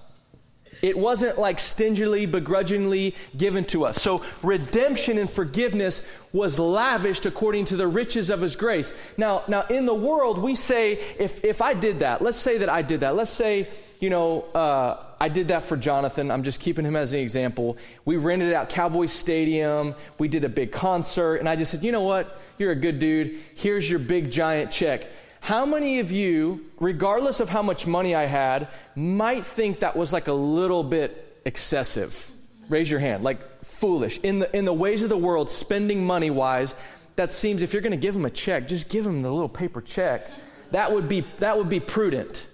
It 0.85 0.95
wasn't 0.95 1.39
like 1.39 1.59
stingily, 1.59 2.27
begrudgingly 2.27 3.15
given 3.35 3.65
to 3.65 3.85
us. 3.85 3.99
So 3.99 4.23
redemption 4.43 5.17
and 5.17 5.27
forgiveness 5.27 6.07
was 6.31 6.59
lavished 6.59 7.25
according 7.25 7.65
to 7.65 7.75
the 7.75 7.87
riches 7.87 8.29
of 8.29 8.39
his 8.39 8.55
grace. 8.55 8.93
Now, 9.17 9.41
now 9.47 9.63
in 9.63 9.87
the 9.87 9.95
world, 9.95 10.37
we 10.37 10.53
say, 10.53 10.99
if, 11.17 11.43
if 11.43 11.59
I 11.59 11.73
did 11.73 12.01
that, 12.01 12.21
let's 12.21 12.37
say 12.37 12.59
that 12.59 12.69
I 12.69 12.83
did 12.83 12.99
that. 12.99 13.15
Let's 13.15 13.31
say, 13.31 13.67
you 13.99 14.11
know, 14.11 14.43
uh, 14.53 15.03
I 15.19 15.27
did 15.27 15.47
that 15.47 15.63
for 15.63 15.75
Jonathan. 15.75 16.29
I'm 16.29 16.43
just 16.43 16.59
keeping 16.59 16.85
him 16.85 16.95
as 16.95 17.13
an 17.13 17.19
example. 17.19 17.77
We 18.05 18.17
rented 18.17 18.53
out 18.53 18.69
Cowboy 18.69 19.07
Stadium. 19.07 19.95
We 20.19 20.27
did 20.27 20.43
a 20.43 20.49
big 20.49 20.71
concert. 20.71 21.37
And 21.37 21.49
I 21.49 21.55
just 21.55 21.71
said, 21.71 21.83
you 21.83 21.93
know 21.93 22.03
what? 22.03 22.39
You're 22.59 22.73
a 22.73 22.75
good 22.75 22.99
dude. 22.99 23.39
Here's 23.55 23.89
your 23.89 23.97
big 23.97 24.29
giant 24.29 24.71
check. 24.71 25.07
How 25.45 25.63
many 25.63 25.99
of 25.99 26.09
you, 26.09 26.65
regardless 26.79 27.39
of 27.39 27.49
how 27.49 27.61
much 27.61 27.85
money 27.85 28.15
I 28.15 28.25
had, 28.25 28.67
might 28.95 29.45
think 29.45 29.81
that 29.81 29.95
was 29.95 30.11
like 30.11 30.27
a 30.27 30.33
little 30.33 30.83
bit 30.83 31.39
excessive? 31.45 32.31
Raise 32.67 32.89
your 32.89 32.99
hand. 32.99 33.23
Like 33.23 33.63
foolish. 33.63 34.19
In 34.23 34.39
the, 34.39 34.57
in 34.57 34.65
the 34.65 34.73
ways 34.73 35.03
of 35.03 35.09
the 35.09 35.17
world, 35.17 35.51
spending 35.51 36.03
money 36.03 36.31
wise, 36.31 36.73
that 37.15 37.31
seems 37.31 37.61
if 37.61 37.73
you're 37.73 37.83
going 37.83 37.91
to 37.91 37.97
give 37.97 38.15
them 38.15 38.25
a 38.25 38.31
check, 38.31 38.67
just 38.67 38.89
give 38.89 39.03
them 39.03 39.21
the 39.21 39.31
little 39.31 39.47
paper 39.47 39.81
check. 39.81 40.31
That 40.71 40.91
would 40.91 41.07
be, 41.07 41.23
that 41.37 41.55
would 41.55 41.69
be 41.69 41.79
prudent. 41.79 42.47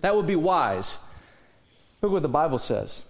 That 0.00 0.16
would 0.16 0.26
be 0.26 0.36
wise. 0.36 0.96
Look 2.00 2.12
what 2.12 2.22
the 2.22 2.30
Bible 2.30 2.58
says 2.58 3.02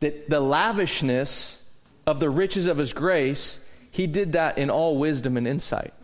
that 0.00 0.28
the 0.28 0.40
lavishness 0.40 1.62
of 2.04 2.18
the 2.18 2.30
riches 2.30 2.66
of 2.66 2.78
his 2.78 2.92
grace, 2.92 3.64
he 3.92 4.08
did 4.08 4.32
that 4.32 4.58
in 4.58 4.70
all 4.70 4.98
wisdom 4.98 5.36
and 5.36 5.46
insight. 5.46 5.94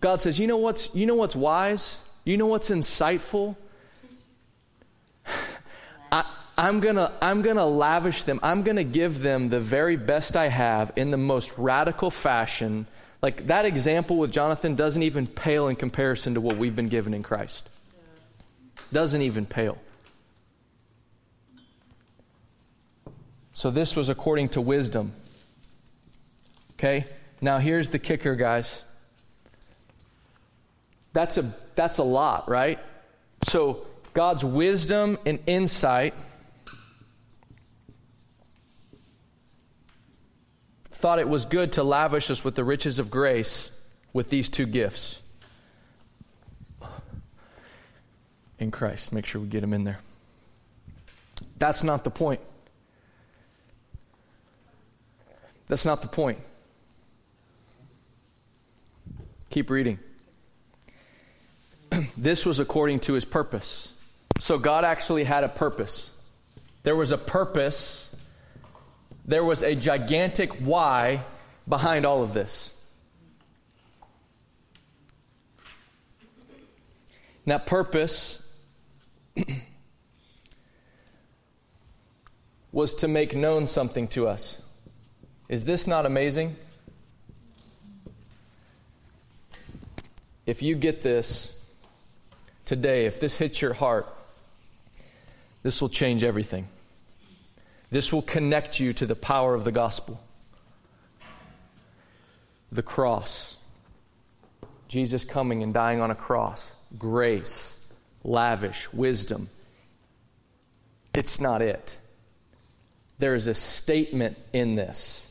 God 0.00 0.20
says, 0.20 0.38
you 0.40 0.46
know 0.46 0.56
what's, 0.56 0.94
you 0.94 1.06
know 1.06 1.14
what's 1.14 1.36
wise? 1.36 2.02
You 2.24 2.36
know 2.36 2.46
what's 2.46 2.70
insightful? 2.70 3.56
I, 6.12 6.24
I'm 6.56 6.80
gonna, 6.80 7.12
I'm 7.20 7.42
gonna 7.42 7.66
lavish 7.66 8.24
them. 8.24 8.40
I'm 8.42 8.62
gonna 8.62 8.84
give 8.84 9.20
them 9.20 9.50
the 9.50 9.60
very 9.60 9.96
best 9.96 10.36
I 10.36 10.48
have 10.48 10.92
in 10.96 11.10
the 11.10 11.16
most 11.16 11.56
radical 11.58 12.10
fashion. 12.10 12.86
Like 13.22 13.46
that 13.48 13.66
example 13.66 14.16
with 14.16 14.32
Jonathan 14.32 14.74
doesn't 14.74 15.02
even 15.02 15.26
pale 15.26 15.68
in 15.68 15.76
comparison 15.76 16.34
to 16.34 16.40
what 16.40 16.56
we've 16.56 16.74
been 16.74 16.88
given 16.88 17.12
in 17.12 17.22
Christ. 17.22 17.68
Doesn't 18.92 19.22
even 19.22 19.44
pale. 19.44 19.78
So 23.52 23.70
this 23.70 23.94
was 23.94 24.08
according 24.08 24.48
to 24.50 24.60
wisdom. 24.62 25.12
Okay? 26.74 27.04
Now 27.42 27.58
here's 27.58 27.90
the 27.90 27.98
kicker, 27.98 28.34
guys. 28.34 28.84
That's 31.12 31.38
a, 31.38 31.52
that's 31.74 31.98
a 31.98 32.02
lot, 32.02 32.48
right? 32.48 32.78
So, 33.42 33.86
God's 34.12 34.44
wisdom 34.44 35.18
and 35.24 35.38
insight 35.46 36.14
thought 40.90 41.18
it 41.18 41.28
was 41.28 41.44
good 41.44 41.72
to 41.72 41.82
lavish 41.82 42.30
us 42.30 42.44
with 42.44 42.54
the 42.54 42.64
riches 42.64 42.98
of 42.98 43.10
grace 43.10 43.70
with 44.12 44.28
these 44.28 44.48
two 44.48 44.66
gifts 44.66 45.20
in 48.58 48.70
Christ. 48.70 49.12
Make 49.12 49.26
sure 49.26 49.40
we 49.40 49.48
get 49.48 49.62
them 49.62 49.72
in 49.72 49.84
there. 49.84 50.00
That's 51.58 51.82
not 51.82 52.04
the 52.04 52.10
point. 52.10 52.40
That's 55.68 55.84
not 55.84 56.02
the 56.02 56.08
point. 56.08 56.38
Keep 59.50 59.70
reading. 59.70 59.98
This 62.16 62.44
was 62.46 62.60
according 62.60 63.00
to 63.00 63.14
his 63.14 63.24
purpose. 63.24 63.92
So 64.38 64.58
God 64.58 64.84
actually 64.84 65.24
had 65.24 65.44
a 65.44 65.48
purpose. 65.48 66.10
There 66.82 66.96
was 66.96 67.12
a 67.12 67.18
purpose, 67.18 68.14
there 69.26 69.44
was 69.44 69.62
a 69.62 69.74
gigantic 69.74 70.50
why 70.54 71.24
behind 71.68 72.06
all 72.06 72.22
of 72.22 72.32
this. 72.32 72.74
And 77.44 77.52
that 77.52 77.66
purpose 77.66 78.46
was 82.72 82.94
to 82.94 83.08
make 83.08 83.34
known 83.34 83.66
something 83.66 84.08
to 84.08 84.26
us. 84.28 84.62
Is 85.48 85.64
this 85.64 85.86
not 85.86 86.06
amazing? 86.06 86.56
If 90.46 90.62
you 90.62 90.74
get 90.74 91.02
this, 91.02 91.59
today, 92.70 93.06
if 93.06 93.18
this 93.18 93.36
hits 93.36 93.60
your 93.60 93.72
heart, 93.72 94.06
this 95.64 95.82
will 95.82 95.88
change 95.88 96.22
everything. 96.22 96.68
This 97.90 98.12
will 98.12 98.22
connect 98.22 98.78
you 98.78 98.92
to 98.92 99.06
the 99.06 99.16
power 99.16 99.56
of 99.56 99.64
the 99.64 99.72
gospel. 99.72 100.22
The 102.70 102.84
cross. 102.84 103.56
Jesus 104.86 105.24
coming 105.24 105.64
and 105.64 105.74
dying 105.74 106.00
on 106.00 106.12
a 106.12 106.14
cross. 106.14 106.70
Grace, 106.96 107.76
lavish, 108.22 108.92
wisdom. 108.92 109.48
It's 111.12 111.40
not 111.40 111.62
it. 111.62 111.98
There 113.18 113.34
is 113.34 113.48
a 113.48 113.54
statement 113.54 114.38
in 114.52 114.76
this 114.76 115.29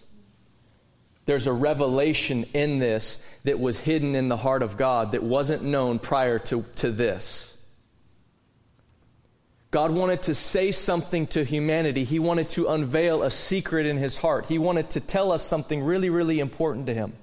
There's 1.30 1.46
a 1.46 1.54
revelation 1.54 2.48
in 2.56 2.80
this 2.80 3.24
that 3.44 3.60
was 3.60 3.78
hidden 3.78 4.16
in 4.16 4.30
the 4.30 4.36
heart 4.36 4.64
of 4.64 4.78
God 4.78 5.12
that 5.12 5.22
wasn't 5.22 5.62
known 5.62 6.00
prior 6.00 6.40
to, 6.40 6.66
to 6.78 6.90
this. 6.90 7.56
God 9.70 9.92
wanted 9.92 10.24
to 10.24 10.34
say 10.34 10.72
something 10.72 11.28
to 11.28 11.44
humanity. 11.44 12.04
He 12.04 12.18
wanted 12.18 12.50
to 12.50 12.70
unveil 12.70 13.22
a 13.22 13.30
secret 13.30 13.86
in 13.86 13.98
his 13.98 14.18
heart. 14.18 14.48
He 14.48 14.58
wanted 14.58 14.90
to 14.90 15.00
tell 15.02 15.32
us 15.32 15.44
something 15.44 15.84
really, 15.84 16.10
really 16.10 16.40
important 16.40 16.88
to 16.88 16.96
him. 16.96 17.14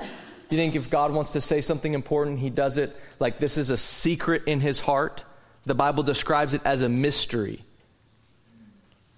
You 0.00 0.58
think 0.58 0.74
if 0.74 0.90
God 0.90 1.12
wants 1.12 1.34
to 1.34 1.40
say 1.40 1.60
something 1.60 1.94
important, 1.94 2.40
he 2.40 2.50
does 2.50 2.78
it 2.78 2.96
like 3.20 3.38
this 3.38 3.56
is 3.56 3.70
a 3.70 3.76
secret 3.76 4.42
in 4.46 4.58
his 4.58 4.80
heart? 4.80 5.22
The 5.66 5.76
Bible 5.76 6.02
describes 6.02 6.52
it 6.52 6.62
as 6.64 6.82
a 6.82 6.88
mystery. 6.88 7.62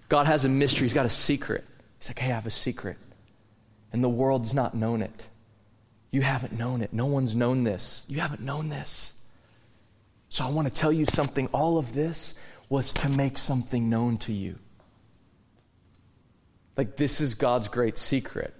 God 0.07 0.27
has 0.27 0.45
a 0.45 0.49
mystery, 0.49 0.85
he's 0.85 0.93
got 0.93 1.07
a 1.07 1.09
secret. 1.09 1.63
He's 1.97 2.09
like, 2.09 2.19
hey, 2.19 2.29
I 2.29 2.35
have 2.35 2.45
a 2.45 2.51
secret. 2.51 2.97
And 3.95 4.03
the 4.03 4.09
world's 4.09 4.53
not 4.53 4.73
known 4.73 5.01
it. 5.01 5.29
You 6.11 6.19
haven't 6.19 6.51
known 6.51 6.81
it. 6.81 6.91
No 6.91 7.05
one's 7.05 7.33
known 7.33 7.63
this. 7.63 8.05
You 8.09 8.19
haven't 8.19 8.41
known 8.41 8.67
this. 8.67 9.13
So 10.27 10.43
I 10.43 10.49
want 10.49 10.67
to 10.67 10.73
tell 10.73 10.91
you 10.91 11.05
something. 11.05 11.47
All 11.53 11.77
of 11.77 11.93
this 11.93 12.37
was 12.67 12.93
to 12.95 13.07
make 13.07 13.37
something 13.37 13.89
known 13.89 14.17
to 14.17 14.33
you. 14.33 14.59
Like, 16.75 16.97
this 16.97 17.21
is 17.21 17.35
God's 17.35 17.69
great 17.69 17.97
secret. 17.97 18.53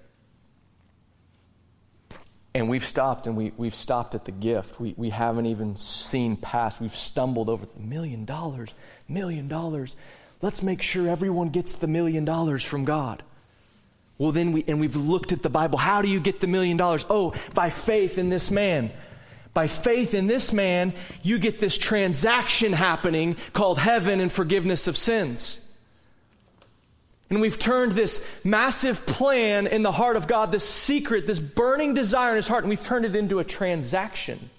And 2.53 2.69
we've 2.69 2.85
stopped 2.85 3.27
and 3.27 3.35
we, 3.35 3.51
we've 3.57 3.75
stopped 3.75 4.15
at 4.15 4.23
the 4.23 4.31
gift. 4.31 4.79
We, 4.79 4.93
we 4.95 5.09
haven't 5.09 5.47
even 5.47 5.75
seen 5.75 6.37
past. 6.37 6.79
We've 6.79 6.95
stumbled 6.95 7.49
over 7.49 7.65
the 7.65 7.81
million 7.81 8.23
dollars, 8.23 8.73
million 9.09 9.49
dollars. 9.49 9.97
Let's 10.41 10.63
make 10.63 10.81
sure 10.81 11.09
everyone 11.09 11.49
gets 11.49 11.73
the 11.73 11.87
million 11.87 12.23
dollars 12.23 12.63
from 12.63 12.85
God. 12.85 13.21
Well, 14.17 14.31
then 14.31 14.51
we, 14.53 14.63
and 14.67 14.79
we've 14.79 14.95
looked 14.95 15.31
at 15.31 15.43
the 15.43 15.49
Bible. 15.49 15.77
How 15.77 16.01
do 16.01 16.07
you 16.07 16.19
get 16.19 16.39
the 16.39 16.47
million 16.47 16.77
dollars? 16.77 17.05
Oh, 17.09 17.33
by 17.53 17.69
faith 17.69 18.17
in 18.17 18.29
this 18.29 18.49
man. 18.49 18.91
By 19.53 19.67
faith 19.67 20.13
in 20.13 20.27
this 20.27 20.51
man, 20.51 20.93
you 21.23 21.39
get 21.39 21.59
this 21.59 21.77
transaction 21.77 22.73
happening 22.73 23.37
called 23.53 23.79
heaven 23.79 24.19
and 24.19 24.31
forgiveness 24.31 24.87
of 24.87 24.97
sins. 24.97 25.61
And 27.29 27.41
we've 27.41 27.57
turned 27.57 27.93
this 27.93 28.45
massive 28.45 29.05
plan 29.05 29.65
in 29.67 29.81
the 29.81 29.91
heart 29.91 30.15
of 30.15 30.27
God, 30.27 30.51
this 30.51 30.67
secret, 30.67 31.25
this 31.25 31.39
burning 31.39 31.93
desire 31.93 32.31
in 32.31 32.35
his 32.35 32.47
heart, 32.47 32.63
and 32.63 32.69
we've 32.69 32.83
turned 32.83 33.05
it 33.05 33.15
into 33.15 33.39
a 33.39 33.43
transaction. 33.43 34.49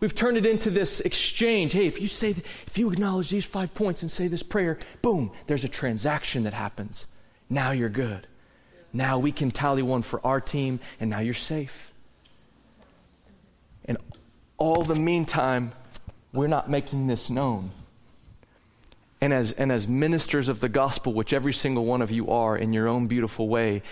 We've 0.00 0.14
turned 0.14 0.36
it 0.36 0.46
into 0.46 0.70
this 0.70 1.00
exchange. 1.00 1.72
Hey, 1.72 1.86
if 1.86 2.00
you 2.00 2.08
say, 2.08 2.30
if 2.30 2.78
you 2.78 2.90
acknowledge 2.90 3.30
these 3.30 3.44
five 3.44 3.74
points 3.74 4.02
and 4.02 4.10
say 4.10 4.28
this 4.28 4.42
prayer, 4.42 4.78
boom, 5.02 5.32
there's 5.46 5.64
a 5.64 5.68
transaction 5.68 6.44
that 6.44 6.54
happens. 6.54 7.06
Now 7.50 7.70
you're 7.70 7.88
good. 7.88 8.26
Now 8.92 9.18
we 9.18 9.32
can 9.32 9.50
tally 9.50 9.82
one 9.82 10.02
for 10.02 10.24
our 10.24 10.40
team, 10.40 10.80
and 11.00 11.10
now 11.10 11.20
you're 11.20 11.34
safe. 11.34 11.92
And 13.84 13.98
all 14.56 14.82
the 14.82 14.94
meantime, 14.94 15.72
we're 16.32 16.48
not 16.48 16.68
making 16.70 17.06
this 17.06 17.30
known. 17.30 17.70
And 19.20 19.32
as, 19.32 19.52
and 19.52 19.72
as 19.72 19.88
ministers 19.88 20.48
of 20.48 20.60
the 20.60 20.68
gospel, 20.68 21.12
which 21.12 21.32
every 21.32 21.52
single 21.52 21.84
one 21.84 22.02
of 22.02 22.10
you 22.10 22.30
are 22.30 22.56
in 22.56 22.72
your 22.72 22.86
own 22.88 23.08
beautiful 23.08 23.48
way, 23.48 23.82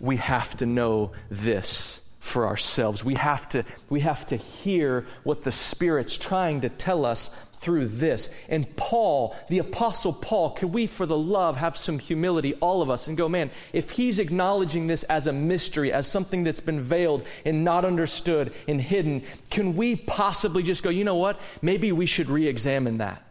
we 0.00 0.16
have 0.18 0.56
to 0.58 0.66
know 0.66 1.12
this 1.30 2.00
for 2.20 2.46
ourselves. 2.46 3.04
We 3.04 3.14
have 3.14 3.48
to, 3.50 3.64
we 3.88 4.00
have 4.00 4.26
to 4.26 4.36
hear 4.36 5.06
what 5.22 5.42
the 5.42 5.52
Spirit's 5.52 6.18
trying 6.18 6.62
to 6.62 6.68
tell 6.68 7.04
us 7.04 7.30
through 7.64 7.88
this. 7.88 8.28
And 8.50 8.76
Paul, 8.76 9.34
the 9.48 9.58
Apostle 9.58 10.12
Paul, 10.12 10.50
can 10.50 10.70
we, 10.70 10.86
for 10.86 11.06
the 11.06 11.16
love, 11.16 11.56
have 11.56 11.78
some 11.78 11.98
humility, 11.98 12.52
all 12.56 12.82
of 12.82 12.90
us, 12.90 13.08
and 13.08 13.16
go, 13.16 13.26
man, 13.26 13.50
if 13.72 13.92
he's 13.92 14.18
acknowledging 14.18 14.86
this 14.86 15.02
as 15.04 15.26
a 15.26 15.32
mystery, 15.32 15.90
as 15.90 16.06
something 16.06 16.44
that's 16.44 16.60
been 16.60 16.82
veiled 16.82 17.24
and 17.46 17.64
not 17.64 17.86
understood 17.86 18.52
and 18.68 18.82
hidden, 18.82 19.22
can 19.48 19.76
we 19.76 19.96
possibly 19.96 20.62
just 20.62 20.82
go, 20.82 20.90
you 20.90 21.04
know 21.04 21.16
what? 21.16 21.40
Maybe 21.62 21.90
we 21.90 22.04
should 22.04 22.28
re 22.28 22.46
examine 22.46 22.98
that. 22.98 23.22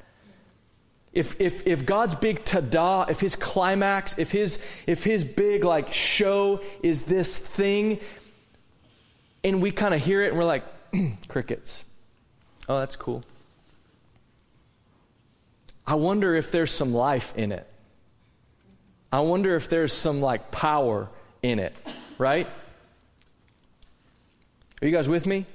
If, 1.14 1.40
if, 1.40 1.68
if 1.68 1.86
God's 1.86 2.16
big 2.16 2.44
tada, 2.44 3.08
if 3.12 3.20
his 3.20 3.36
climax, 3.36 4.18
if 4.18 4.32
his, 4.32 4.64
if 4.88 5.04
his 5.04 5.24
big 5.24 5.64
like 5.64 5.94
show 5.94 6.60
is 6.82 7.04
this 7.04 7.38
thing, 7.38 8.00
and 9.44 9.62
we 9.62 9.70
kind 9.70 9.94
of 9.94 10.02
hear 10.02 10.24
it 10.24 10.30
and 10.30 10.40
we're 10.40 10.44
like, 10.46 10.64
crickets. 11.28 11.86
Oh, 12.68 12.80
that's 12.80 12.96
cool. 12.96 13.24
I 15.86 15.96
wonder 15.96 16.36
if 16.36 16.52
there's 16.52 16.72
some 16.72 16.94
life 16.94 17.34
in 17.36 17.52
it. 17.52 17.68
I 19.12 19.20
wonder 19.20 19.56
if 19.56 19.70
there's 19.70 19.94
some 19.94 20.22
like 20.22 20.50
power 20.52 21.10
in 21.42 21.60
it, 21.60 21.76
right? 22.18 22.48
Are 24.82 24.88
you 24.88 24.92
guys 24.92 25.08
with 25.08 25.26
me? 25.26 25.46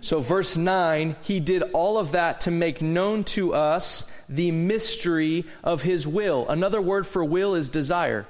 So, 0.00 0.20
verse 0.20 0.56
9, 0.56 1.16
he 1.22 1.40
did 1.40 1.62
all 1.72 1.98
of 1.98 2.12
that 2.12 2.42
to 2.42 2.52
make 2.52 2.80
known 2.80 3.24
to 3.24 3.54
us 3.54 4.10
the 4.28 4.52
mystery 4.52 5.44
of 5.64 5.82
his 5.82 6.06
will. 6.06 6.48
Another 6.48 6.80
word 6.80 7.08
for 7.08 7.24
will 7.24 7.56
is 7.56 7.68
desire. 7.68 8.24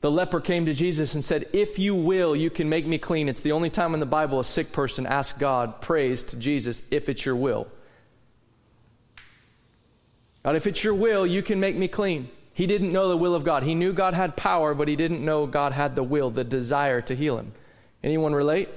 The 0.00 0.10
leper 0.10 0.40
came 0.40 0.66
to 0.66 0.74
Jesus 0.74 1.14
and 1.14 1.24
said, 1.24 1.48
If 1.52 1.78
you 1.78 1.94
will, 1.94 2.34
you 2.34 2.50
can 2.50 2.68
make 2.68 2.86
me 2.86 2.98
clean. 2.98 3.28
It's 3.28 3.40
the 3.40 3.52
only 3.52 3.70
time 3.70 3.94
in 3.94 4.00
the 4.00 4.06
Bible 4.06 4.40
a 4.40 4.44
sick 4.44 4.72
person 4.72 5.06
asks 5.06 5.38
God, 5.38 5.80
prays 5.80 6.22
to 6.24 6.38
Jesus, 6.38 6.82
if 6.90 7.08
it's 7.08 7.24
your 7.24 7.36
will. 7.36 7.68
God, 10.42 10.56
if 10.56 10.66
it's 10.66 10.82
your 10.82 10.94
will, 10.94 11.26
you 11.26 11.42
can 11.42 11.60
make 11.60 11.76
me 11.76 11.88
clean. 11.88 12.28
He 12.54 12.66
didn't 12.66 12.92
know 12.92 13.08
the 13.08 13.16
will 13.16 13.34
of 13.34 13.44
God. 13.44 13.62
He 13.62 13.74
knew 13.74 13.92
God 13.92 14.14
had 14.14 14.36
power, 14.36 14.74
but 14.74 14.88
he 14.88 14.96
didn't 14.96 15.24
know 15.24 15.46
God 15.46 15.72
had 15.72 15.94
the 15.96 16.02
will, 16.02 16.30
the 16.30 16.44
desire 16.44 17.00
to 17.02 17.14
heal 17.14 17.38
him. 17.38 17.52
Anyone 18.02 18.34
relate? 18.34 18.68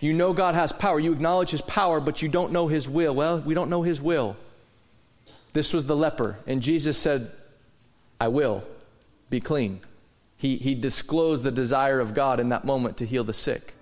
You 0.00 0.12
know 0.12 0.32
God 0.32 0.54
has 0.54 0.72
power. 0.72 0.98
You 0.98 1.12
acknowledge 1.12 1.50
his 1.50 1.62
power, 1.62 2.00
but 2.00 2.22
you 2.22 2.28
don't 2.28 2.52
know 2.52 2.68
his 2.68 2.88
will. 2.88 3.14
Well, 3.14 3.38
we 3.38 3.54
don't 3.54 3.70
know 3.70 3.82
his 3.82 4.00
will. 4.00 4.36
This 5.52 5.72
was 5.72 5.86
the 5.86 5.96
leper, 5.96 6.38
and 6.46 6.60
Jesus 6.60 6.98
said, 6.98 7.30
I 8.20 8.28
will 8.28 8.64
be 9.30 9.40
clean. 9.40 9.80
He, 10.36 10.56
he 10.56 10.74
disclosed 10.74 11.44
the 11.44 11.50
desire 11.50 12.00
of 12.00 12.14
God 12.14 12.40
in 12.40 12.50
that 12.50 12.64
moment 12.64 12.98
to 12.98 13.06
heal 13.06 13.24
the 13.24 13.32
sick. 13.32 13.74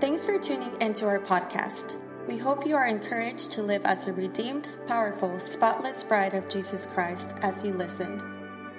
Thanks 0.00 0.24
for 0.24 0.38
tuning 0.38 0.80
into 0.80 1.06
our 1.06 1.18
podcast. 1.18 2.00
We 2.26 2.38
hope 2.38 2.66
you 2.66 2.74
are 2.74 2.86
encouraged 2.86 3.52
to 3.52 3.62
live 3.62 3.84
as 3.84 4.08
a 4.08 4.12
redeemed, 4.12 4.68
powerful, 4.86 5.38
spotless 5.38 6.02
bride 6.02 6.32
of 6.32 6.48
Jesus 6.48 6.86
Christ 6.86 7.34
as 7.42 7.62
you 7.62 7.74
listened. 7.74 8.22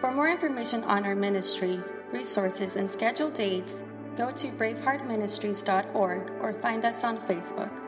For 0.02 0.12
more 0.12 0.30
information 0.30 0.84
on 0.86 1.06
our 1.06 1.16
ministry, 1.16 1.80
resources, 2.12 2.76
and 2.76 2.90
scheduled 2.90 3.36
dates, 3.36 3.84
go 4.18 4.32
to 4.32 4.48
braveheartministries.org 4.48 6.32
or 6.42 6.54
find 6.54 6.86
us 6.86 7.04
on 7.04 7.20
Facebook. 7.20 7.85